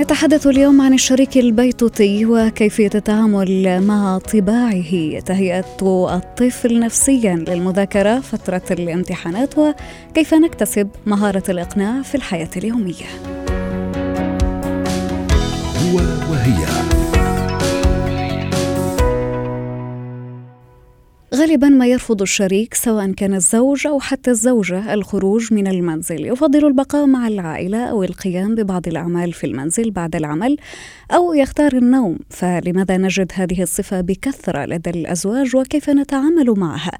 نتحدث 0.00 0.46
اليوم 0.46 0.80
عن 0.80 0.94
الشريك 0.94 1.36
البيتوتي 1.36 2.26
وكيفية 2.26 2.90
التعامل 2.94 3.80
مع 3.86 4.18
طباعه. 4.18 5.20
تهيئة 5.20 5.64
الطفل 5.82 6.80
نفسيا 6.80 7.44
للمذاكرة 7.48 8.20
فترة 8.20 8.62
الامتحانات 8.70 9.54
وكيف 9.58 10.34
نكتسب 10.34 10.88
مهارة 11.06 11.42
الإقناع 11.48 12.02
في 12.02 12.14
الحياة 12.14 12.50
اليومية. 12.56 13.06
هو 15.82 15.96
وهي. 16.30 16.87
غالبا 21.38 21.68
ما 21.68 21.86
يرفض 21.86 22.22
الشريك 22.22 22.74
سواء 22.74 23.12
كان 23.12 23.34
الزوج 23.34 23.86
أو 23.86 24.00
حتى 24.00 24.30
الزوجة 24.30 24.94
الخروج 24.94 25.52
من 25.52 25.66
المنزل. 25.66 26.26
يفضل 26.26 26.66
البقاء 26.66 27.06
مع 27.06 27.28
العائلة 27.28 27.84
أو 27.84 28.04
القيام 28.04 28.54
ببعض 28.54 28.88
الأعمال 28.88 29.32
في 29.32 29.46
المنزل 29.46 29.90
بعد 29.90 30.16
العمل 30.16 30.56
أو 31.10 31.34
يختار 31.34 31.72
النوم. 31.72 32.18
فلماذا 32.30 32.96
نجد 32.96 33.32
هذه 33.34 33.62
الصفة 33.62 34.00
بكثرة 34.00 34.64
لدى 34.64 34.90
الأزواج 34.90 35.56
وكيف 35.56 35.90
نتعامل 35.90 36.54
معها؟ 36.56 36.98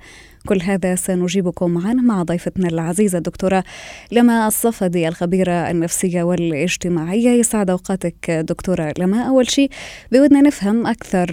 كل 0.48 0.62
هذا 0.62 0.94
سنجيبكم 0.94 1.78
عنه 1.86 2.02
مع 2.02 2.22
ضيفتنا 2.22 2.68
العزيزة 2.68 3.18
الدكتورة 3.18 3.64
لما 4.12 4.46
الصفدي 4.46 5.08
الخبيرة 5.08 5.70
النفسية 5.70 6.22
والاجتماعية. 6.22 7.30
يسعد 7.30 7.70
أوقاتك 7.70 8.30
دكتورة 8.30 8.94
لما. 8.98 9.22
أول 9.22 9.50
شيء 9.50 9.70
بودنا 10.12 10.40
نفهم 10.40 10.86
أكثر 10.86 11.28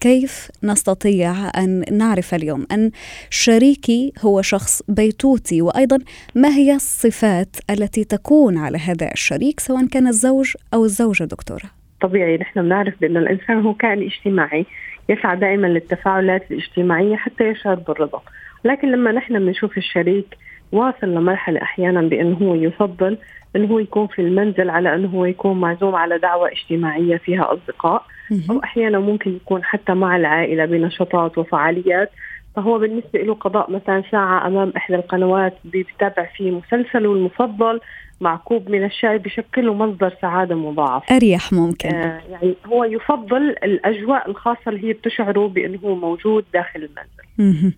كيف 0.00 0.48
نستطيع 0.64 1.50
أن 1.58 1.84
نعرف 1.92 2.34
اليوم 2.34 2.66
أن 2.72 2.90
شريكي 3.30 4.12
هو 4.22 4.42
شخص 4.42 4.82
بيتوتي 4.88 5.62
وأيضا 5.62 5.98
ما 6.34 6.48
هي 6.48 6.74
الصفات 6.74 7.56
التي 7.70 8.04
تكون 8.04 8.58
على 8.58 8.78
هذا 8.78 9.12
الشريك 9.12 9.60
سواء 9.60 9.86
كان 9.86 10.06
الزوج 10.06 10.54
أو 10.74 10.84
الزوجة 10.84 11.24
دكتورة؟ 11.24 11.70
طبيعي 12.02 12.36
نحن 12.36 12.62
بنعرف 12.62 12.94
بأن 13.00 13.16
الإنسان 13.16 13.60
هو 13.60 13.74
كائن 13.74 14.02
اجتماعي 14.02 14.66
يسعى 15.08 15.36
دائما 15.36 15.66
للتفاعلات 15.66 16.50
الاجتماعية 16.50 17.16
حتى 17.16 17.44
يشعر 17.44 17.74
بالرضا. 17.74 18.22
لكن 18.64 18.92
لما 18.92 19.12
نحن 19.12 19.38
بنشوف 19.38 19.78
الشريك 19.78 20.36
واصل 20.72 21.06
لمرحلة 21.06 21.62
أحيانا 21.62 22.02
بأنه 22.02 22.36
هو 22.42 22.54
يفضل 22.54 23.18
أنه 23.56 23.68
هو 23.68 23.78
يكون 23.78 24.06
في 24.06 24.22
المنزل 24.22 24.70
على 24.70 24.94
أنه 24.94 25.08
هو 25.08 25.24
يكون 25.24 25.60
معزوم 25.60 25.94
على 25.94 26.18
دعوة 26.18 26.50
اجتماعية 26.52 27.16
فيها 27.16 27.52
أصدقاء. 27.54 28.04
أو 28.50 28.58
أحيانا 28.64 28.98
ممكن 28.98 29.36
يكون 29.36 29.64
حتى 29.64 29.94
مع 29.94 30.16
العائلة 30.16 30.64
بنشاطات 30.64 31.38
وفعاليات. 31.38 32.10
فهو 32.56 32.78
بالنسبة 32.78 33.18
له 33.22 33.34
قضاء 33.34 33.70
مثلا 33.70 34.02
ساعة 34.10 34.46
أمام 34.46 34.72
إحدى 34.76 34.96
القنوات 34.96 35.54
بيتابع 35.64 36.28
فيه 36.36 36.50
مسلسله 36.50 37.12
المفضل 37.12 37.80
مع 38.20 38.36
كوب 38.36 38.70
من 38.70 38.84
الشاي 38.84 39.18
بشكله 39.18 39.74
مصدر 39.74 40.14
سعادة 40.22 40.54
مضاعف 40.54 41.12
أريح 41.12 41.52
ممكن. 41.52 41.88
آه 41.88 42.20
يعني 42.30 42.54
هو 42.66 42.84
يفضل 42.84 43.42
الأجواء 43.50 44.30
الخاصة 44.30 44.68
اللي 44.68 44.88
هي 44.88 44.92
بتشعره 44.92 45.48
بأنه 45.48 45.78
هو 45.84 45.94
موجود 45.94 46.44
داخل 46.52 46.88
المنزل. 46.88 47.72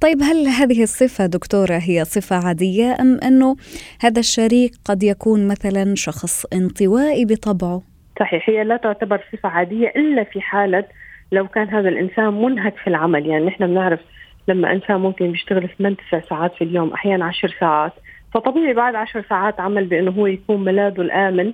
طيب 0.00 0.22
هل 0.22 0.46
هذه 0.46 0.82
الصفة 0.82 1.26
دكتورة 1.26 1.78
هي 1.82 2.04
صفة 2.04 2.46
عادية 2.46 2.96
أم 3.00 3.18
أنه 3.26 3.56
هذا 4.00 4.20
الشريك 4.20 4.72
قد 4.84 5.02
يكون 5.02 5.48
مثلا 5.48 5.94
شخص 5.94 6.44
انطوائي 6.54 7.24
بطبعه؟ 7.24 7.82
صحيح 8.20 8.50
هي 8.50 8.64
لا 8.64 8.76
تعتبر 8.76 9.20
صفة 9.32 9.48
عادية 9.48 9.88
إلا 9.88 10.24
في 10.24 10.40
حالة 10.40 10.84
لو 11.32 11.48
كان 11.48 11.68
هذا 11.68 11.88
الإنسان 11.88 12.42
منهك 12.42 12.76
في 12.76 12.86
العمل. 12.86 13.26
يعني 13.26 13.44
نحن 13.44 13.66
بنعرف 13.66 14.00
لما 14.48 14.72
إنسان 14.72 14.96
ممكن 14.96 15.32
بيشتغل 15.32 15.68
8 15.78 15.96
تسع 15.96 16.20
ساعات 16.20 16.54
في 16.54 16.64
اليوم 16.64 16.92
أحيانا 16.92 17.24
10 17.24 17.54
ساعات. 17.60 17.92
فطبيعي 18.34 18.72
بعد 18.72 18.94
10 18.94 19.24
ساعات 19.28 19.60
عمل 19.60 19.84
بأنه 19.84 20.10
هو 20.10 20.26
يكون 20.26 20.64
ملاذه 20.64 21.00
الآمن. 21.00 21.52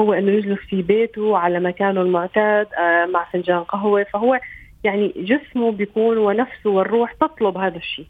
هو 0.00 0.12
إنه 0.12 0.32
يجلس 0.32 0.58
في 0.58 0.82
بيته 0.82 1.38
على 1.38 1.60
مكانه 1.60 2.02
المعتاد 2.02 2.66
آه، 2.78 3.06
مع 3.06 3.24
فنجان 3.32 3.60
قهوة. 3.60 4.06
فهو 4.12 4.40
يعني 4.84 5.14
جسمه 5.16 5.72
بيكون 5.72 6.18
ونفسه 6.18 6.70
والروح 6.70 7.12
تطلب 7.12 7.56
هذا 7.58 7.76
الشيء. 7.76 8.06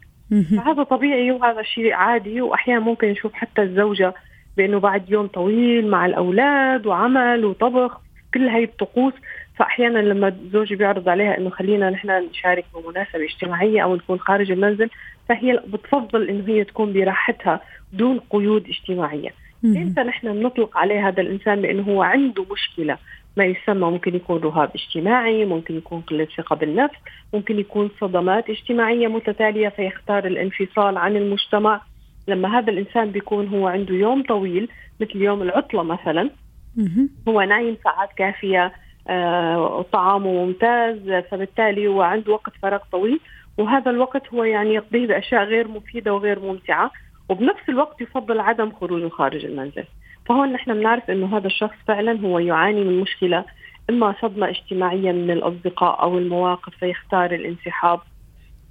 فهذا 0.57 0.83
طبيعي 0.83 1.31
وهذا 1.31 1.61
شيء 1.61 1.93
عادي 1.93 2.41
وأحيانا 2.41 2.79
ممكن 2.79 3.07
نشوف 3.07 3.33
حتى 3.33 3.61
الزوجة 3.61 4.13
بأنه 4.57 4.79
بعد 4.79 5.09
يوم 5.11 5.27
طويل 5.27 5.87
مع 5.87 6.05
الأولاد 6.05 6.85
وعمل 6.85 7.45
وطبخ 7.45 8.01
كل 8.33 8.47
هاي 8.47 8.63
الطقوس. 8.63 9.13
فأحيانا 9.55 9.99
لما 9.99 10.35
زوجي 10.51 10.75
بيعرض 10.75 11.09
عليها 11.09 11.37
إنه 11.37 11.49
خلينا 11.49 11.89
نحن 11.89 12.09
نشارك 12.29 12.65
بمناسبة 12.75 13.23
اجتماعية 13.23 13.83
أو 13.83 13.95
نكون 13.95 14.19
خارج 14.19 14.51
المنزل 14.51 14.89
فهي 15.29 15.63
بتفضل 15.67 16.29
إنه 16.29 16.43
هي 16.47 16.63
تكون 16.63 16.93
براحتها 16.93 17.61
دون 17.93 18.19
قيود 18.29 18.67
اجتماعية. 18.67 19.29
إمتى 19.65 20.01
نحن 20.01 20.33
بنطلق 20.33 20.77
عليه 20.77 21.07
هذا 21.07 21.21
الإنسان 21.21 21.61
بأنه 21.61 21.83
هو 21.83 22.01
عنده 22.01 22.45
مشكلة؟ 22.51 22.97
ما 23.37 23.45
يسمى 23.45 23.91
ممكن 23.91 24.15
يكون 24.15 24.41
رهاب 24.41 24.71
اجتماعي 24.75 25.45
ممكن 25.45 25.77
يكون 25.77 26.01
قلة 26.01 26.27
ثقة 26.37 26.55
بالنفس 26.55 26.97
ممكن 27.33 27.59
يكون 27.59 27.89
صدمات 28.01 28.49
اجتماعية 28.49 29.07
متتالية 29.07 29.69
فيختار 29.69 30.27
الانفصال 30.27 30.97
عن 30.97 31.15
المجتمع. 31.15 31.81
لما 32.27 32.59
هذا 32.59 32.71
الإنسان 32.71 33.11
بيكون 33.11 33.47
هو 33.47 33.67
عنده 33.67 33.93
يوم 33.93 34.23
طويل 34.23 34.69
مثل 34.99 35.21
يوم 35.21 35.41
العطلة 35.41 35.83
مثلا 35.83 36.29
هو 37.27 37.41
نايم 37.41 37.77
ساعات 37.83 38.09
كافية 38.17 38.73
آه، 39.07 39.85
طعامه 39.91 40.45
ممتاز 40.45 41.23
فبالتالي 41.31 41.87
هو 41.87 42.01
عنده 42.01 42.33
وقت 42.33 42.53
فراغ 42.61 42.79
طويل 42.91 43.19
وهذا 43.57 43.91
الوقت 43.91 44.33
هو 44.33 44.43
يعني 44.43 44.73
يقضيه 44.73 45.07
بأشياء 45.07 45.43
غير 45.43 45.67
مفيدة 45.67 46.13
وغير 46.13 46.39
ممتعة 46.39 46.91
وبنفس 47.29 47.69
الوقت 47.69 48.01
يفضل 48.01 48.39
عدم 48.39 48.71
خروجه 48.71 49.09
خارج 49.09 49.45
المنزل. 49.45 49.83
فهون 50.25 50.53
نحن 50.53 50.73
بنعرف 50.73 51.11
إنه 51.11 51.37
هذا 51.37 51.47
الشخص 51.47 51.75
فعلا 51.87 52.19
هو 52.19 52.39
يعاني 52.39 52.83
من 52.83 52.99
مشكلة 52.99 53.45
إما 53.89 54.15
صدمة 54.21 54.49
اجتماعية 54.49 55.11
من 55.11 55.31
الأصدقاء 55.31 56.03
أو 56.03 56.17
المواقف 56.17 56.75
فيختار 56.79 57.31
الانسحاب 57.31 57.99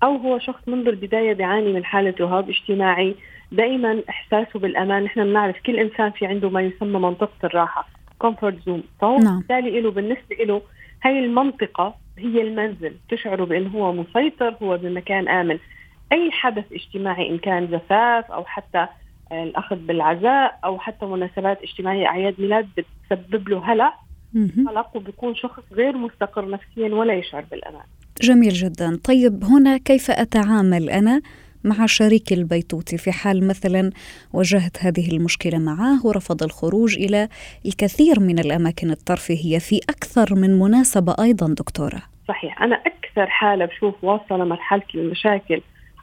أو 0.02 0.16
هو 0.16 0.38
شخص 0.38 0.68
منذ 0.68 0.88
البداية 0.88 1.32
بيعاني 1.32 1.72
من 1.72 1.84
حالة 1.84 2.14
رهاب 2.20 2.50
اجتماعي. 2.50 3.14
دائما 3.52 4.02
إحساسه 4.08 4.60
بالأمان. 4.60 5.04
نحن 5.04 5.24
بنعرف 5.24 5.56
كل 5.66 5.76
إنسان 5.76 6.10
في 6.10 6.26
عنده 6.26 6.50
ما 6.50 6.60
يسمى 6.62 6.98
منطقة 6.98 7.38
الراحة 7.44 7.88
comfort 8.18 8.58
zone 8.66 8.82
فهو 9.00 9.18
نعم. 9.18 9.38
بالتالي 9.38 9.80
له 9.80 9.90
بالنسبة 9.90 10.36
له 10.40 10.62
هي 11.02 11.18
المنطقة 11.18 11.94
هي 12.18 12.42
المنزل. 12.42 12.94
تشعره 13.08 13.44
بإنه 13.44 13.70
هو 13.70 13.92
مسيطر 13.92 14.56
هو 14.62 14.76
بمكان 14.76 15.28
آمن. 15.28 15.58
أي 16.12 16.30
حدث 16.30 16.64
اجتماعي 16.72 17.30
إن 17.30 17.38
كان 17.38 17.66
زفاف 17.66 18.30
أو 18.30 18.44
حتى 18.44 18.86
الأخذ 19.32 19.76
بالعزاء 19.76 20.58
أو 20.64 20.78
حتى 20.78 21.06
مناسبات 21.06 21.62
اجتماعية 21.62 22.06
أعياد 22.06 22.34
ميلاد 22.38 22.68
بتسبب 22.76 23.48
له 23.48 23.72
هلع. 23.72 23.94
قلق 24.68 24.96
وبيكون 24.96 25.34
شخص 25.34 25.62
غير 25.72 25.96
مستقر 25.96 26.50
نفسيا 26.50 26.94
ولا 26.94 27.14
يشعر 27.14 27.44
بالأمان. 27.50 27.84
جميل 28.20 28.52
جدا، 28.52 28.98
طيب 29.04 29.44
هنا 29.44 29.78
كيف 29.78 30.10
أتعامل 30.10 30.90
أنا 30.90 31.20
مع 31.64 31.86
شريكي 31.86 32.34
البيتوتي 32.34 32.98
في 32.98 33.12
حال 33.12 33.48
مثلا 33.48 33.90
واجهت 34.32 34.84
هذه 34.84 35.16
المشكلة 35.16 35.58
معه 35.58 36.06
ورفض 36.06 36.42
الخروج 36.42 36.98
إلى 36.98 37.28
الكثير 37.66 38.20
من 38.20 38.38
الأماكن 38.38 38.90
الترفيهية 38.90 39.58
في 39.58 39.80
أكثر 39.88 40.34
من 40.34 40.58
مناسبة 40.58 41.14
أيضا 41.20 41.54
دكتورة. 41.54 42.02
صحيح، 42.28 42.62
أنا 42.62 42.76
أكثر 42.76 43.26
حالة 43.26 43.64
بشوف 43.64 44.04
واصلة 44.04 44.44
مرحله 44.44 44.82
المشاكل. 44.94 45.60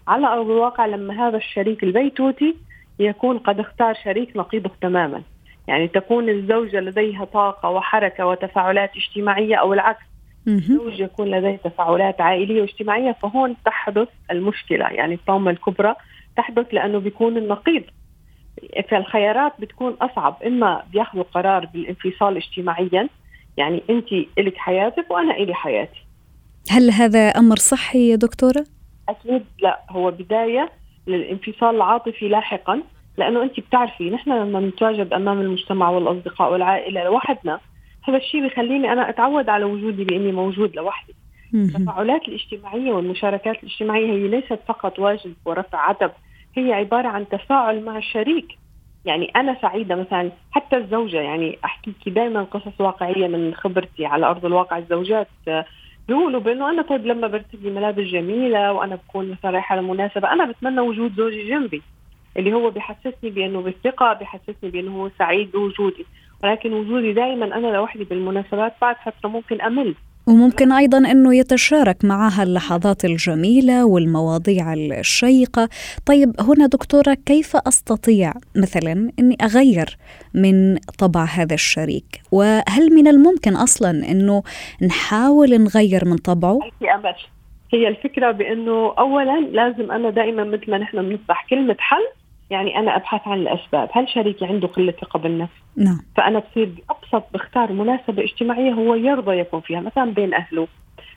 على 0.07 0.27
أرض 0.27 0.45
الواقع 0.45 0.85
لما 0.85 1.27
هذا 1.27 1.37
الشريك 1.37 1.83
البيتوتي 1.83 2.55
يكون 2.99 3.37
قد 3.37 3.59
اختار 3.59 3.93
شريك 4.03 4.37
نقيضه 4.37 4.71
تماما. 4.81 5.21
يعني 5.67 5.87
تكون 5.87 6.29
الزوجة 6.29 6.79
لديها 6.79 7.25
طاقة 7.25 7.69
وحركة 7.69 8.25
وتفاعلات 8.25 8.91
اجتماعية 8.95 9.55
أو 9.55 9.73
العكس 9.73 10.05
الزوج 10.47 10.99
يكون 10.99 11.27
لديه 11.27 11.55
تفاعلات 11.55 12.21
عائلية 12.21 12.61
واجتماعية 12.61 13.11
فهون 13.21 13.55
تحدث 13.65 14.07
المشكلة. 14.31 14.85
يعني 14.85 15.13
الطامة 15.13 15.51
الكبرى 15.51 15.95
تحدث 16.37 16.73
لأنه 16.73 16.99
بيكون 16.99 17.37
النقيض 17.37 17.83
فالخيارات 18.89 19.53
بتكون 19.59 19.93
أصعب. 20.01 20.37
إما 20.45 20.83
بياخذوا 20.91 21.23
قرار 21.23 21.65
بالانفصال 21.65 22.37
اجتماعيا 22.37 23.09
يعني 23.57 23.83
أنت 23.89 24.13
إلك 24.37 24.57
حياتك 24.57 25.11
وأنا 25.11 25.33
إلي 25.33 25.53
حياتي. 25.53 26.05
هل 26.69 26.91
هذا 26.91 27.19
أمر 27.19 27.55
صحي 27.55 28.09
يا 28.09 28.15
دكتورة؟ 28.15 28.65
أكيد 29.09 29.45
لا. 29.61 29.79
هو 29.89 30.11
بداية 30.11 30.69
للانفصال 31.07 31.75
العاطفي 31.75 32.27
لاحقا 32.27 32.81
لأنه 33.17 33.43
أنت 33.43 33.59
بتعرفي 33.59 34.09
نحن 34.09 34.31
لما 34.31 34.59
نتواجد 34.59 35.13
أمام 35.13 35.41
المجتمع 35.41 35.89
والأصدقاء 35.89 36.51
والعائلة 36.51 37.03
لوحدنا 37.03 37.59
هذا 38.07 38.17
الشيء 38.17 38.41
بيخليني 38.41 38.91
أنا 38.93 39.09
أتعود 39.09 39.49
على 39.49 39.63
وجودي 39.65 40.03
بأني 40.03 40.31
موجود 40.31 40.75
لوحدي. 40.75 41.13
التفاعلات 41.53 42.27
الاجتماعية 42.27 42.91
والمشاركات 42.91 43.63
الاجتماعية 43.63 44.11
هي 44.11 44.27
ليست 44.27 44.59
فقط 44.67 44.99
واجب 44.99 45.33
ورفع 45.45 45.89
عتب 45.89 46.11
هي 46.57 46.73
عبارة 46.73 47.07
عن 47.07 47.27
تفاعل 47.29 47.83
مع 47.85 47.97
الشريك 47.97 48.57
يعني 49.05 49.31
أنا 49.35 49.57
سعيدة 49.61 49.95
مثلا 49.95 50.31
حتى 50.51 50.77
الزوجة 50.77 51.21
يعني 51.21 51.57
أحكي 51.65 52.09
دائما 52.09 52.43
قصص 52.43 52.81
واقعية 52.81 53.27
من 53.27 53.53
خبرتي 53.55 54.05
على 54.05 54.25
أرض 54.25 54.45
الواقع 54.45 54.77
الزوجات 54.77 55.27
بيقولوا 56.07 56.39
بأنه 56.39 56.69
أنا 56.69 56.81
طيب 56.81 57.05
لما 57.05 57.27
برتدي 57.27 57.69
ملابس 57.69 58.03
جميلة 58.03 58.73
وأنا 58.73 58.95
بكون 58.95 59.31
مثلا 59.31 59.51
رايحة 59.51 59.75
لمناسبة 59.75 60.31
أنا 60.31 60.45
بتمنى 60.45 60.79
وجود 60.81 61.13
زوجي 61.15 61.49
جنبي 61.49 61.81
اللي 62.37 62.53
هو 62.53 62.69
بحسسني 62.69 63.29
بأنه 63.29 63.61
بالثقة 63.61 64.13
بحسسني 64.13 64.69
بأنه 64.69 65.01
هو 65.03 65.09
سعيد 65.19 65.51
بوجودي 65.51 66.05
ولكن 66.43 66.73
وجودي 66.73 67.13
دائما 67.13 67.45
أنا 67.45 67.67
لوحدي 67.67 68.03
بالمناسبات 68.03 68.73
بعد 68.81 68.95
فترة 69.05 69.29
ممكن 69.29 69.61
أمل. 69.61 69.95
وممكن 70.27 70.71
أيضا 70.71 70.97
إنه 70.97 71.35
يتشارك 71.35 72.05
معها 72.05 72.43
اللحظات 72.43 73.05
الجميلة 73.05 73.85
والمواضيع 73.85 74.73
الشيقة. 74.73 75.69
طيب 76.05 76.33
هنا 76.39 76.67
دكتورة 76.67 77.13
كيف 77.25 77.55
أستطيع 77.55 78.33
مثلا 78.55 79.11
إني 79.19 79.37
أغير 79.41 79.97
من 80.33 80.77
طبع 80.77 81.23
هذا 81.23 81.53
الشريك؟ 81.53 82.21
وهل 82.31 82.93
من 82.95 83.07
الممكن 83.07 83.55
أصلا 83.55 83.89
إنه 83.89 84.43
نحاول 84.81 85.61
نغير 85.63 86.05
من 86.05 86.17
طبعه؟ 86.17 86.59
هي 87.73 87.87
الفكرة 87.87 88.31
بإنه 88.31 88.93
اولا 88.99 89.39
لازم 89.39 89.91
أنا 89.91 90.09
دائما 90.09 90.43
مثل 90.43 90.71
ما 90.71 90.77
نحن 90.77 91.09
بنصبح 91.09 91.47
كلمة 91.49 91.75
حل 91.79 92.07
يعني 92.49 92.79
أنا 92.79 92.95
أبحث 92.95 93.27
عن 93.27 93.39
الأسباب. 93.39 93.89
هل 93.91 94.09
شريكي 94.09 94.45
عنده 94.45 94.67
قلة 94.67 94.91
ثقة 94.91 95.19
بالنفس؟ 95.19 95.53
نعم. 95.77 95.99
فأنا 96.17 96.39
بصير 96.39 96.65
بأبسط 96.65 97.23
بختار 97.33 97.71
مناسبة 97.71 98.23
اجتماعية 98.23 98.73
هو 98.73 98.95
يرضى 98.95 99.39
يكون 99.39 99.61
فيها 99.61 99.79
مثلا 99.79 100.13
بين 100.13 100.33
أهله 100.33 100.67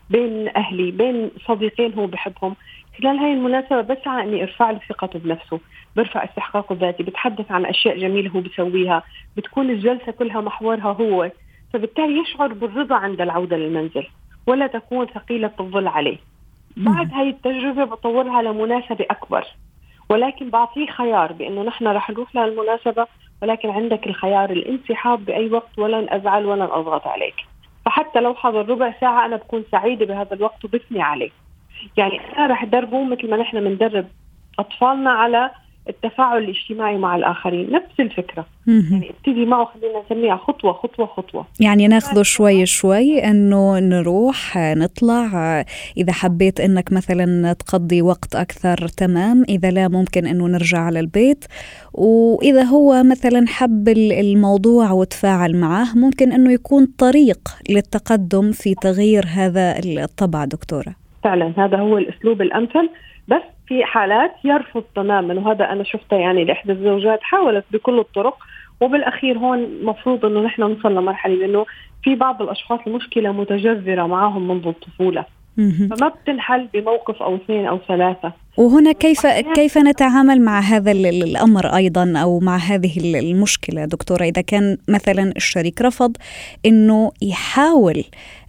بين 0.09 0.49
أهلي 0.55 0.91
بين 0.91 1.31
صديقين 1.47 1.93
هو 1.93 2.07
بحبهم. 2.07 2.55
خلال 2.99 3.17
هاي 3.17 3.33
المناسبة 3.33 3.81
بسعى 3.81 4.23
إني 4.23 4.43
أرفع 4.43 4.71
له 4.71 4.79
ثقته 4.89 5.19
بنفسه، 5.19 5.59
برفع 5.95 6.23
استحقاقه 6.23 6.73
الذاتي، 6.73 7.03
بتحدث 7.03 7.51
عن 7.51 7.65
أشياء 7.65 7.97
جميلة 7.97 8.31
هو 8.31 8.39
بيسويها، 8.39 9.03
بتكون 9.37 9.69
الجلسة 9.69 10.11
كلها 10.11 10.41
محورها 10.41 10.91
هو، 10.91 11.31
فبالتالي 11.73 12.21
يشعر 12.21 12.53
بالرضا 12.53 12.95
عند 12.95 13.21
العودة 13.21 13.57
للمنزل، 13.57 14.07
ولا 14.47 14.67
تكون 14.67 15.05
ثقيلة 15.05 15.51
الظل 15.59 15.87
عليه. 15.87 16.17
بعد 16.77 17.13
هاي 17.13 17.29
التجربة 17.29 17.83
بطورها 17.83 18.41
لمناسبة 18.41 19.05
أكبر، 19.09 19.43
ولكن 20.11 20.49
بعطيه 20.49 20.85
خيار 20.85 21.33
بأنه 21.33 21.63
نحن 21.63 21.87
رح 21.87 22.09
نروح 22.09 22.35
للمناسبة 22.35 23.07
ولكن 23.41 23.69
عندك 23.69 24.07
الخيار 24.07 24.49
الانسحاب 24.49 25.25
بأي 25.25 25.49
وقت 25.49 25.79
ولن 25.79 26.07
أزعل 26.09 26.45
ولن 26.45 26.61
أضغط 26.61 27.07
عليك. 27.07 27.35
فحتى 27.85 28.19
لو 28.19 28.33
حضر 28.33 28.69
ربع 28.69 28.93
ساعة 29.01 29.25
أنا 29.25 29.35
بكون 29.35 29.63
سعيدة 29.71 30.05
بهذا 30.05 30.33
الوقت 30.33 30.65
وبثني 30.65 31.01
عليه. 31.01 31.29
يعني 31.97 32.21
أنا 32.37 32.47
رح 32.47 32.65
دربه 32.65 33.03
مثل 33.03 33.29
ما 33.29 33.37
نحن 33.37 33.63
بندرب 33.63 34.07
أطفالنا 34.59 35.11
على 35.11 35.51
التفاعل 35.89 36.43
الاجتماعي 36.43 36.97
مع 36.97 37.15
الآخرين 37.15 37.71
نفس 37.71 37.99
الفكرة. 37.99 38.45
يعني 38.67 39.09
ابتدي 39.09 39.45
معه 39.45 39.65
خلينا 39.65 40.01
نسميها 40.05 40.37
خطوة 40.37 40.73
خطوة 40.73 41.05
خطوة. 41.05 41.45
يعني 41.59 41.87
ناخذه 41.87 42.21
شوي 42.21 42.65
شوي 42.65 43.23
إنه 43.23 43.79
نروح 43.79 44.57
نطلع. 44.57 45.25
إذا 45.97 46.13
حبيت 46.13 46.59
إنك 46.59 46.93
مثلا 46.93 47.53
تقضي 47.53 48.01
وقت 48.01 48.35
أكثر 48.35 48.87
تمام. 48.87 49.43
إذا 49.49 49.71
لا 49.71 49.87
ممكن 49.87 50.25
إنه 50.25 50.47
نرجع 50.47 50.79
على 50.79 50.99
البيت. 50.99 51.45
وإذا 51.93 52.63
هو 52.63 53.03
مثلا 53.03 53.45
حب 53.47 53.89
الموضوع 53.89 54.91
وتفاعل 54.91 55.55
معه 55.55 55.97
ممكن 55.97 56.31
إنه 56.31 56.51
يكون 56.51 56.85
طريق 56.97 57.39
للتقدم 57.69 58.51
في 58.51 58.75
تغيير 58.75 59.25
هذا 59.27 59.79
الطبع 59.85 60.45
دكتورة. 60.45 60.95
فعلا 61.23 61.53
هذا 61.57 61.77
هو 61.77 61.97
الأسلوب 61.97 62.41
الأمثل. 62.41 62.89
في 63.71 63.85
حالات 63.85 64.31
يرفض 64.43 64.83
تماما 64.95 65.33
وهذا 65.33 65.71
أنا 65.71 65.83
شفته 65.83 66.17
يعني 66.17 66.45
لإحدى 66.45 66.71
الزوجات 66.71 67.19
حاولت 67.21 67.65
بكل 67.71 67.99
الطرق 67.99 68.37
وبالأخير 68.81 69.37
هون 69.37 69.59
المفروض 69.59 70.25
إنه 70.25 70.41
نحن 70.41 70.61
نوصل 70.61 70.95
لمرحلة 70.95 71.35
لأنه 71.35 71.65
في 72.03 72.15
بعض 72.15 72.41
الأشخاص 72.41 72.79
المشكلة 72.87 73.31
متجذرة 73.31 74.07
معهم 74.07 74.47
منذ 74.47 74.67
الطفولة. 74.67 75.25
فما 75.57 76.07
بتنحل 76.07 76.67
بموقف 76.73 77.21
أو 77.23 77.35
اثنين 77.35 77.65
أو 77.65 77.79
ثلاثة. 77.87 78.33
وهنا 78.57 78.91
كيف 78.91 79.27
كيف 79.27 79.77
نتعامل 79.77 80.41
مع 80.41 80.59
هذا 80.59 80.91
الأمر 80.91 81.65
أيضا 81.75 82.13
أو 82.17 82.39
مع 82.39 82.57
هذه 82.57 83.19
المشكلة؟ 83.19 83.85
دكتورة 83.85 84.23
إذا 84.23 84.41
كان 84.41 84.77
مثلا 84.89 85.33
الشريك 85.35 85.81
رفض 85.81 86.17
إنه 86.65 87.11
يحاول 87.21 88.03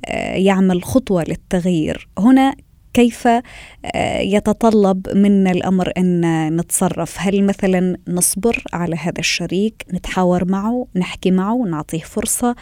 آه، 0.06 0.34
يعمل 0.36 0.82
خطوة 0.82 1.24
للتغيير 1.28 2.08
هنا 2.18 2.54
كيف 2.94 3.26
آه، 3.26 4.20
يتطلب 4.20 5.06
منا 5.14 5.50
الأمر 5.50 5.92
أن 5.98 6.22
نتصرف؟ 6.56 7.16
هل 7.20 7.44
مثلا 7.46 7.96
نصبر 8.08 8.56
على 8.72 8.96
هذا 8.96 9.18
الشريك 9.18 9.74
نتحاور 9.94 10.44
معه 10.44 10.86
نحكي 10.96 11.30
معه 11.30 11.64
نعطيه 11.70 11.98
فرصة؟ 11.98 12.54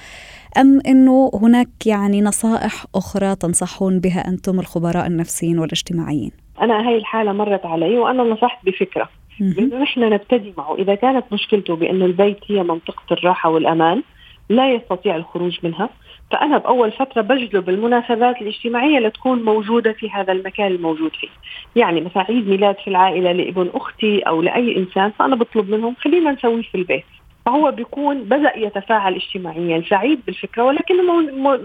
أم 0.58 0.80
إنه 0.86 1.30
هناك 1.34 1.86
يعني 1.86 2.22
نصائح 2.22 2.86
أخرى 2.94 3.36
تنصحون 3.36 4.00
بها 4.00 4.28
أنتم 4.28 4.60
الخبراء 4.60 5.06
النفسيين 5.06 5.58
والاجتماعيين؟ 5.58 6.30
أنا 6.60 6.88
هاي 6.88 6.96
الحالة 6.96 7.32
مرت 7.32 7.66
علي 7.66 7.98
وأنا 7.98 8.22
نصحت 8.22 8.66
بفكرة. 8.66 9.08
إنه 9.40 9.82
نحن 9.82 10.00
نبتدي 10.00 10.54
معه. 10.58 10.74
إذا 10.74 10.94
كانت 10.94 11.24
مشكلته 11.32 11.76
بأنه 11.76 12.04
البيت 12.04 12.38
هي 12.46 12.62
منطقة 12.62 13.02
الراحة 13.12 13.50
والأمان 13.50 14.02
لا 14.48 14.74
يستطيع 14.74 15.16
الخروج 15.16 15.58
منها. 15.62 15.88
فأنا 16.30 16.58
بأول 16.58 16.92
فترة 16.92 17.22
بجلب 17.22 17.68
المناسبات 17.68 18.42
الاجتماعية 18.42 18.98
لتكون 18.98 19.42
موجودة 19.42 19.92
في 19.92 20.10
هذا 20.10 20.32
المكان 20.32 20.66
الموجود 20.66 21.12
فيه. 21.20 21.28
يعني 21.76 22.00
مثلا 22.00 22.22
عيد 22.22 22.48
ميلاد 22.48 22.76
في 22.84 22.88
العائلة 22.88 23.32
لابن 23.32 23.70
أختي 23.74 24.18
أو 24.18 24.42
لأي 24.42 24.76
إنسان 24.76 25.10
فأنا 25.10 25.36
بطلب 25.36 25.70
منهم 25.70 25.94
خلينا 26.00 26.32
نسويه 26.32 26.62
في 26.62 26.74
البيت. 26.74 27.04
فهو 27.46 27.70
بيكون 27.70 28.22
بدأ 28.22 28.56
يتفاعل 28.56 29.14
اجتماعيا 29.14 29.82
سعيد 29.90 30.20
بالفكرة 30.26 30.62
ولكنه 30.64 31.02
مو 31.02 31.20
مو 31.20 31.58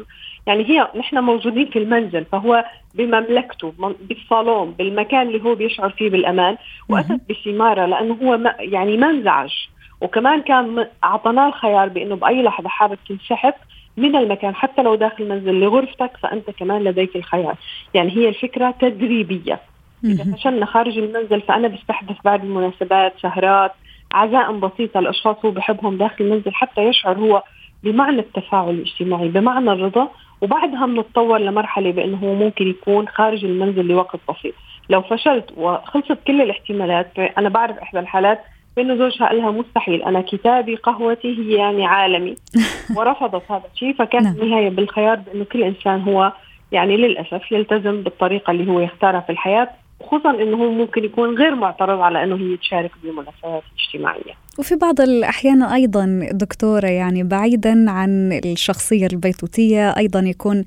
يعني 0.48 0.70
هي 0.70 0.88
نحن 0.96 1.20
موجودين 1.20 1.70
في 1.70 1.80
المنزل 1.80 2.26
فهو 2.26 2.66
بمملكته 2.96 3.74
بالصالون 4.02 4.72
بالمكان 4.72 5.28
اللي 5.28 5.44
هو 5.44 5.56
بيشعر 5.56 5.90
فيه 5.90 6.10
بالأمان. 6.10 6.58
وأتت 6.90 7.22
بثمارة 7.30 7.86
لأنه 7.86 8.18
هو 8.24 8.38
ما 8.38 8.56
يعني 8.60 8.98
ما 8.98 9.10
انزعج 9.10 9.54
وكمان 10.02 10.42
كان 10.42 10.88
اعطيناه 11.04 11.48
الخيار 11.48 11.90
بأنه 11.90 12.16
بأي 12.16 12.44
لحظة 12.44 12.70
حابب 12.70 12.98
تنسحب 13.10 13.54
من 13.98 14.16
المكان 14.16 14.56
حتى 14.56 14.82
لو 14.82 14.96
داخل 14.96 15.24
المنزل 15.24 15.54
لغرفتك 15.54 16.12
فأنت 16.18 16.50
كمان 16.50 16.84
لديك 16.84 17.16
الخيار. 17.16 17.56
يعني 17.94 18.18
هي 18.18 18.30
الفكرة 18.30 18.76
تدريبية. 18.80 19.60
إذا 20.04 20.36
فشلنا 20.36 20.66
خارج 20.66 20.98
المنزل 20.98 21.42
فأنا 21.42 21.68
بستحدث 21.68 22.16
بعد 22.26 22.44
المناسبات 22.44 23.14
سهرات 23.22 23.72
عزائم 24.14 24.60
بسيطة. 24.60 25.00
لاشخاص 25.00 25.36
هو 25.46 25.52
بحبهم 25.52 25.98
داخل 25.98 26.26
المنزل 26.26 26.54
حتى 26.54 26.82
يشعر 26.82 27.18
هو 27.18 27.44
بمعنى 27.84 28.20
التفاعل 28.20 28.70
الاجتماعي 28.70 29.28
بمعنى 29.28 29.72
الرضا. 29.72 30.08
وبعدها 30.42 30.86
بنتطور 30.86 31.38
لمرحلة 31.38 31.92
بأنه 31.92 32.18
هو 32.18 32.34
ممكن 32.34 32.68
يكون 32.68 33.08
خارج 33.08 33.46
المنزل 33.46 33.86
لوقت 33.86 34.20
بسيط. 34.30 34.54
لو 34.90 35.02
فشلت 35.02 35.54
وخلصت 35.58 36.18
كل 36.28 36.42
الاحتمالات 36.42 37.20
أنا 37.20 37.50
بعرف 37.50 37.78
إحدى 37.78 38.00
الحالات 38.00 38.42
بانه 38.78 38.96
زوجها 38.96 39.28
قال 39.28 39.38
لها 39.38 39.52
مستحيل 39.52 40.04
أنا 40.04 40.22
كتابي 40.22 40.76
قهوتي 40.76 41.38
هي 41.38 41.54
يعني 41.54 41.86
عالمي 41.86 42.36
ورفضت 42.98 43.52
هذا 43.52 43.64
الشيء 43.74 43.94
فكانت 43.94 44.26
نعم. 44.26 44.36
النهاية 44.36 44.70
بالخيار 44.70 45.16
بأنه 45.16 45.46
كل 45.46 45.64
إنسان 45.64 46.02
هو 46.02 46.34
يعني 46.72 46.98
للأسف 46.98 47.52
يلتزم 47.52 48.02
بالطريقة 48.02 48.52
اللي 48.52 48.72
هو 48.72 48.80
يختارها 48.80 49.20
في 49.20 49.32
الحياة 49.32 49.70
خصوصا 50.02 50.30
إنه 50.30 50.58
هو 50.58 50.72
ممكن 50.72 51.04
يكون 51.04 51.38
غير 51.38 51.56
معترض 51.56 52.00
على 52.00 52.24
إنه 52.24 52.36
هي 52.36 52.58
تشارك 52.58 52.92
بالمناسبات 53.04 53.64
الاجتماعيه. 53.76 54.34
وفي 54.60 54.76
بعض 54.76 55.02
الأحيان 55.02 55.64
أيضا 55.64 56.30
دكتورة 56.32 56.88
يعني 56.88 57.24
بعيدا 57.24 57.92
عن 57.92 58.40
الشخصية 58.46 59.08
البيتوتية 59.14 59.90
أيضا 59.98 60.20
يكون 60.20 60.64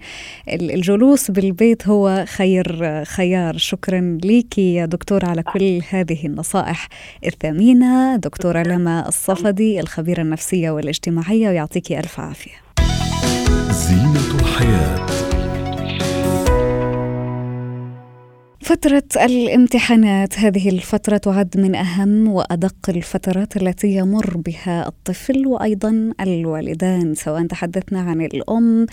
الجلوس 0.49 1.30
بالبيت 1.30 1.88
هو 1.88 2.25
خير 2.37 3.04
خيار، 3.04 3.56
شكرا 3.56 4.18
لك 4.25 4.58
يا 4.58 4.87
دكتورة 4.87 5.26
على 5.26 5.42
كل 5.42 5.80
هذه 5.90 6.26
النصائح 6.26 6.88
الثمينة، 7.26 8.16
دكتورة 8.16 8.62
لما 8.62 9.08
الصفدي 9.08 9.80
الخبيرة 9.80 10.23
النفسية 10.23 10.70
والاجتماعية 10.70 11.49
ويعطيك 11.49 11.92
ألف 11.92 12.20
عافية. 12.20 12.56
زينة 13.70 14.40
الحياة 14.40 15.27
فترة 18.68 19.02
الامتحانات. 19.16 20.38
هذه 20.38 20.68
الفترة 20.68 21.16
تعد 21.16 21.60
من 21.60 21.75
أهم 21.75 22.28
وأدق 22.28 22.76
الفترات 22.88 23.56
التي 23.56 23.88
يمر 23.88 24.37
بها 24.37 24.88
الطفل 24.88 25.46
وأيضا 25.46 26.12
الوالدان 26.20 27.14
سواء 27.14 27.46
تحدثنا 27.46 28.00
عن 28.00 28.20
الأم 28.20 28.87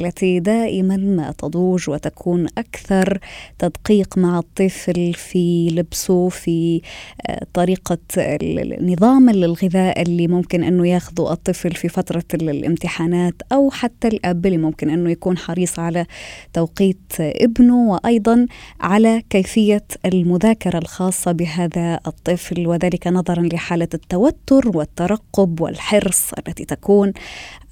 التي 0.00 0.40
دائما 0.40 0.96
ما 0.96 1.34
تضوج 1.38 1.90
وتكون 1.90 2.46
أكثر 2.58 3.18
تدقيق 3.58 4.18
مع 4.18 4.38
الطفل 4.38 5.14
في 5.14 5.68
لبسه 5.72 6.28
في 6.28 6.80
آه، 7.26 7.46
طريقة 7.54 7.98
النظام 8.18 9.28
الغذاء 9.28 10.02
اللي 10.02 10.28
ممكن 10.28 10.64
أنه 10.64 10.88
ياخذه 10.88 11.32
الطفل 11.32 11.72
في 11.72 11.88
فترة 11.88 12.24
الامتحانات 12.34 13.34
أو 13.52 13.70
حتى 13.70 14.08
الأب 14.08 14.46
اللي 14.46 14.58
ممكن 14.58 14.90
أنه 14.90 15.10
يكون 15.10 15.38
حريص 15.38 15.78
على 15.78 16.06
توقيت 16.52 17.12
ابنه 17.20 17.76
وأيضا 17.76 18.46
على 18.80 19.13
كيفية 19.30 19.84
المذاكرة 20.04 20.78
الخاصة 20.78 21.32
بهذا 21.32 22.00
الطفل 22.06 22.66
وذلك 22.66 23.06
نظرا 23.06 23.42
لحالة 23.42 23.88
التوتر 23.94 24.76
والترقب 24.76 25.60
والحرص 25.60 26.32
التي 26.32 26.64
تكون 26.64 27.12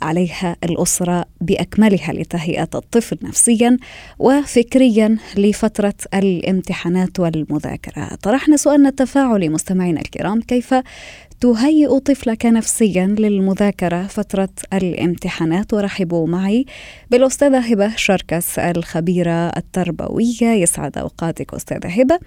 عليها 0.03 0.57
الأسرة 0.65 1.25
بأكملها 1.41 2.13
لتهيئة 2.13 2.69
الطفل 2.75 3.19
نفسيا 3.23 3.77
وفكريا 4.19 5.19
لفترة 5.37 5.95
الامتحانات 6.15 7.21
والمذاكرة. 7.21 8.15
طرحنا 8.23 8.57
سؤالنا 8.57 8.89
التفاعلي 8.89 9.49
مستمعينا 9.49 10.01
الكرام 10.01 10.41
كيف 10.41 10.75
تهيئ 11.43 11.99
طفلك 11.99 12.47
نفسيا 12.47 13.07
للمذاكرة 13.19 14.07
فترة 14.07 14.49
الامتحانات. 14.73 15.75
ورحبوا 15.75 16.27
معي 16.27 16.67
بالأستاذة 17.11 17.59
هبة 17.59 17.97
شركس 17.97 18.59
الخبيرة 18.59 19.49
التربوية. 19.49 20.53
يسعد 20.53 20.99
أوقاتك 20.99 21.55
أستاذة 21.55 21.87
هبة. 21.87 22.19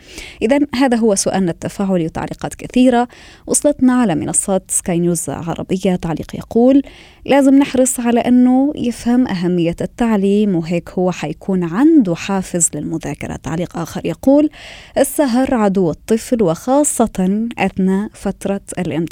إذا 0.42 0.60
هذا 0.76 0.98
هو 0.98 1.16
سؤالنا 1.16 1.52
التفاعلي 1.52 2.06
وتعليقات 2.06 2.56
كثيرة. 2.56 3.08
وصلتنا 3.48 3.94
على 3.94 4.16
منصات 4.16 4.64
سكاي 4.72 5.00
نيوز 5.00 5.30
عربية. 5.30 5.96
تعليق 5.96 6.36
يقول 6.36 6.82
لازم 7.26 7.56
نحرص 7.60 8.00
على 8.00 8.20
أنه 8.20 8.74
يفهم 8.76 9.28
أهمية 9.28 9.76
التعليم 9.82 10.56
وهيك 10.56 10.90
هو 10.90 11.12
حيكون 11.12 11.64
عنده 11.64 12.16
حافز 12.16 12.70
للمذاكرة. 12.76 13.36
تعليق 13.36 13.78
آخر 13.78 14.06
يقول 14.06 14.50
السهر 14.98 15.54
عدو 15.54 15.92
الطفل 15.92 16.44
وخاصة 16.44 17.48
أثناء 17.58 18.10
فترة 18.14 18.62
الامتحانات 18.80 19.05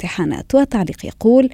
وتعليق 0.54 1.06
يقول 1.06 1.50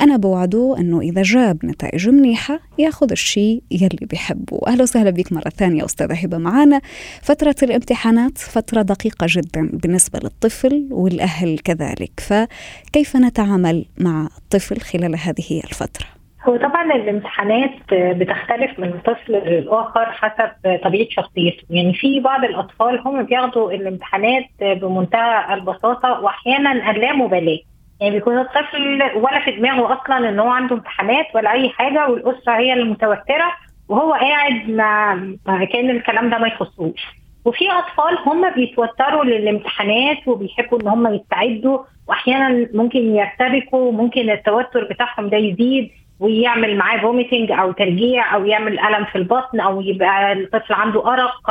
أنا 0.00 0.16
بوعده 0.16 0.76
أنه 0.78 1.00
إذا 1.00 1.22
جاب 1.22 1.58
نتائج 1.64 2.08
منيحة 2.08 2.60
يأخذ 2.78 3.10
الشيء 3.10 3.62
يلي 3.70 4.06
بيحبه. 4.10 4.60
أهلا 4.66 4.82
وسهلا 4.82 5.10
بك 5.10 5.32
مرة 5.32 5.48
ثانية 5.48 5.84
أستاذة 5.84 6.14
هبة 6.14 6.38
معنا 6.38 6.80
فترة 7.22 7.54
الامتحانات 7.62 8.38
فترة 8.38 8.82
دقيقة 8.82 9.26
جدا 9.28 9.70
بالنسبة 9.72 10.18
للطفل 10.18 10.88
والأهل 10.90 11.58
كذلك. 11.58 12.20
فكيف 12.20 13.16
نتعامل 13.16 13.84
مع 13.98 14.28
الطفل 14.38 14.80
خلال 14.80 15.16
هذه 15.16 15.60
الفترة؟ 15.64 16.06
هو 16.44 16.56
طبعا 16.56 16.94
الامتحانات 16.94 17.70
بتختلف 17.92 18.78
من 18.78 18.92
طفل 19.06 19.32
للآخر 19.32 20.12
حسب 20.12 20.78
طبيعة 20.84 21.08
شخصيته، 21.10 21.62
يعني 21.70 21.94
في 21.94 22.20
بعض 22.20 22.44
الأطفال 22.44 22.98
هم 22.98 23.22
بياخدوا 23.22 23.72
الامتحانات 23.72 24.44
بمنتهى 24.60 25.54
البساطة 25.54 26.20
واحيانا 26.20 26.90
اللامبالاه، 26.90 27.58
يعني 28.00 28.14
بيكون 28.14 28.38
الطفل 28.38 29.02
ولا 29.16 29.44
في 29.44 29.50
دماغه 29.50 30.00
أصلا 30.02 30.28
إن 30.28 30.38
هو 30.38 30.48
عنده 30.50 30.74
امتحانات 30.76 31.26
ولا 31.34 31.52
أي 31.52 31.68
حاجة 31.68 32.08
والأسرة 32.08 32.52
هي 32.56 32.72
المتوترة 32.72 33.52
وهو 33.88 34.12
قاعد 34.12 34.68
ما 34.70 35.64
كان 35.72 35.90
الكلام 35.90 36.30
ده 36.30 36.38
ما 36.38 36.46
يخصوش. 36.48 37.00
وفي 37.44 37.64
أطفال 37.70 38.18
هم 38.26 38.50
بيتوتروا 38.50 39.24
للامتحانات 39.24 40.28
وبيحبوا 40.28 40.80
إن 40.82 40.88
هم 40.88 41.14
يستعدوا 41.14 41.78
واحيانا 42.08 42.68
ممكن 42.74 42.98
يرتبكوا 43.16 43.92
ممكن 43.92 44.30
التوتر 44.30 44.84
بتاعهم 44.84 45.28
ده 45.28 45.36
يزيد 45.36 45.90
ويعمل 46.20 46.76
معاه 46.76 46.98
فوميتنج 47.00 47.52
أو 47.52 47.72
ترجيع 47.72 48.34
أو 48.34 48.44
يعمل 48.44 48.78
ألم 48.80 49.04
في 49.04 49.16
البطن 49.18 49.60
أو 49.60 49.80
يبقى 49.80 50.32
الطفل 50.32 50.74
عنده 50.74 51.12
أرق 51.12 51.50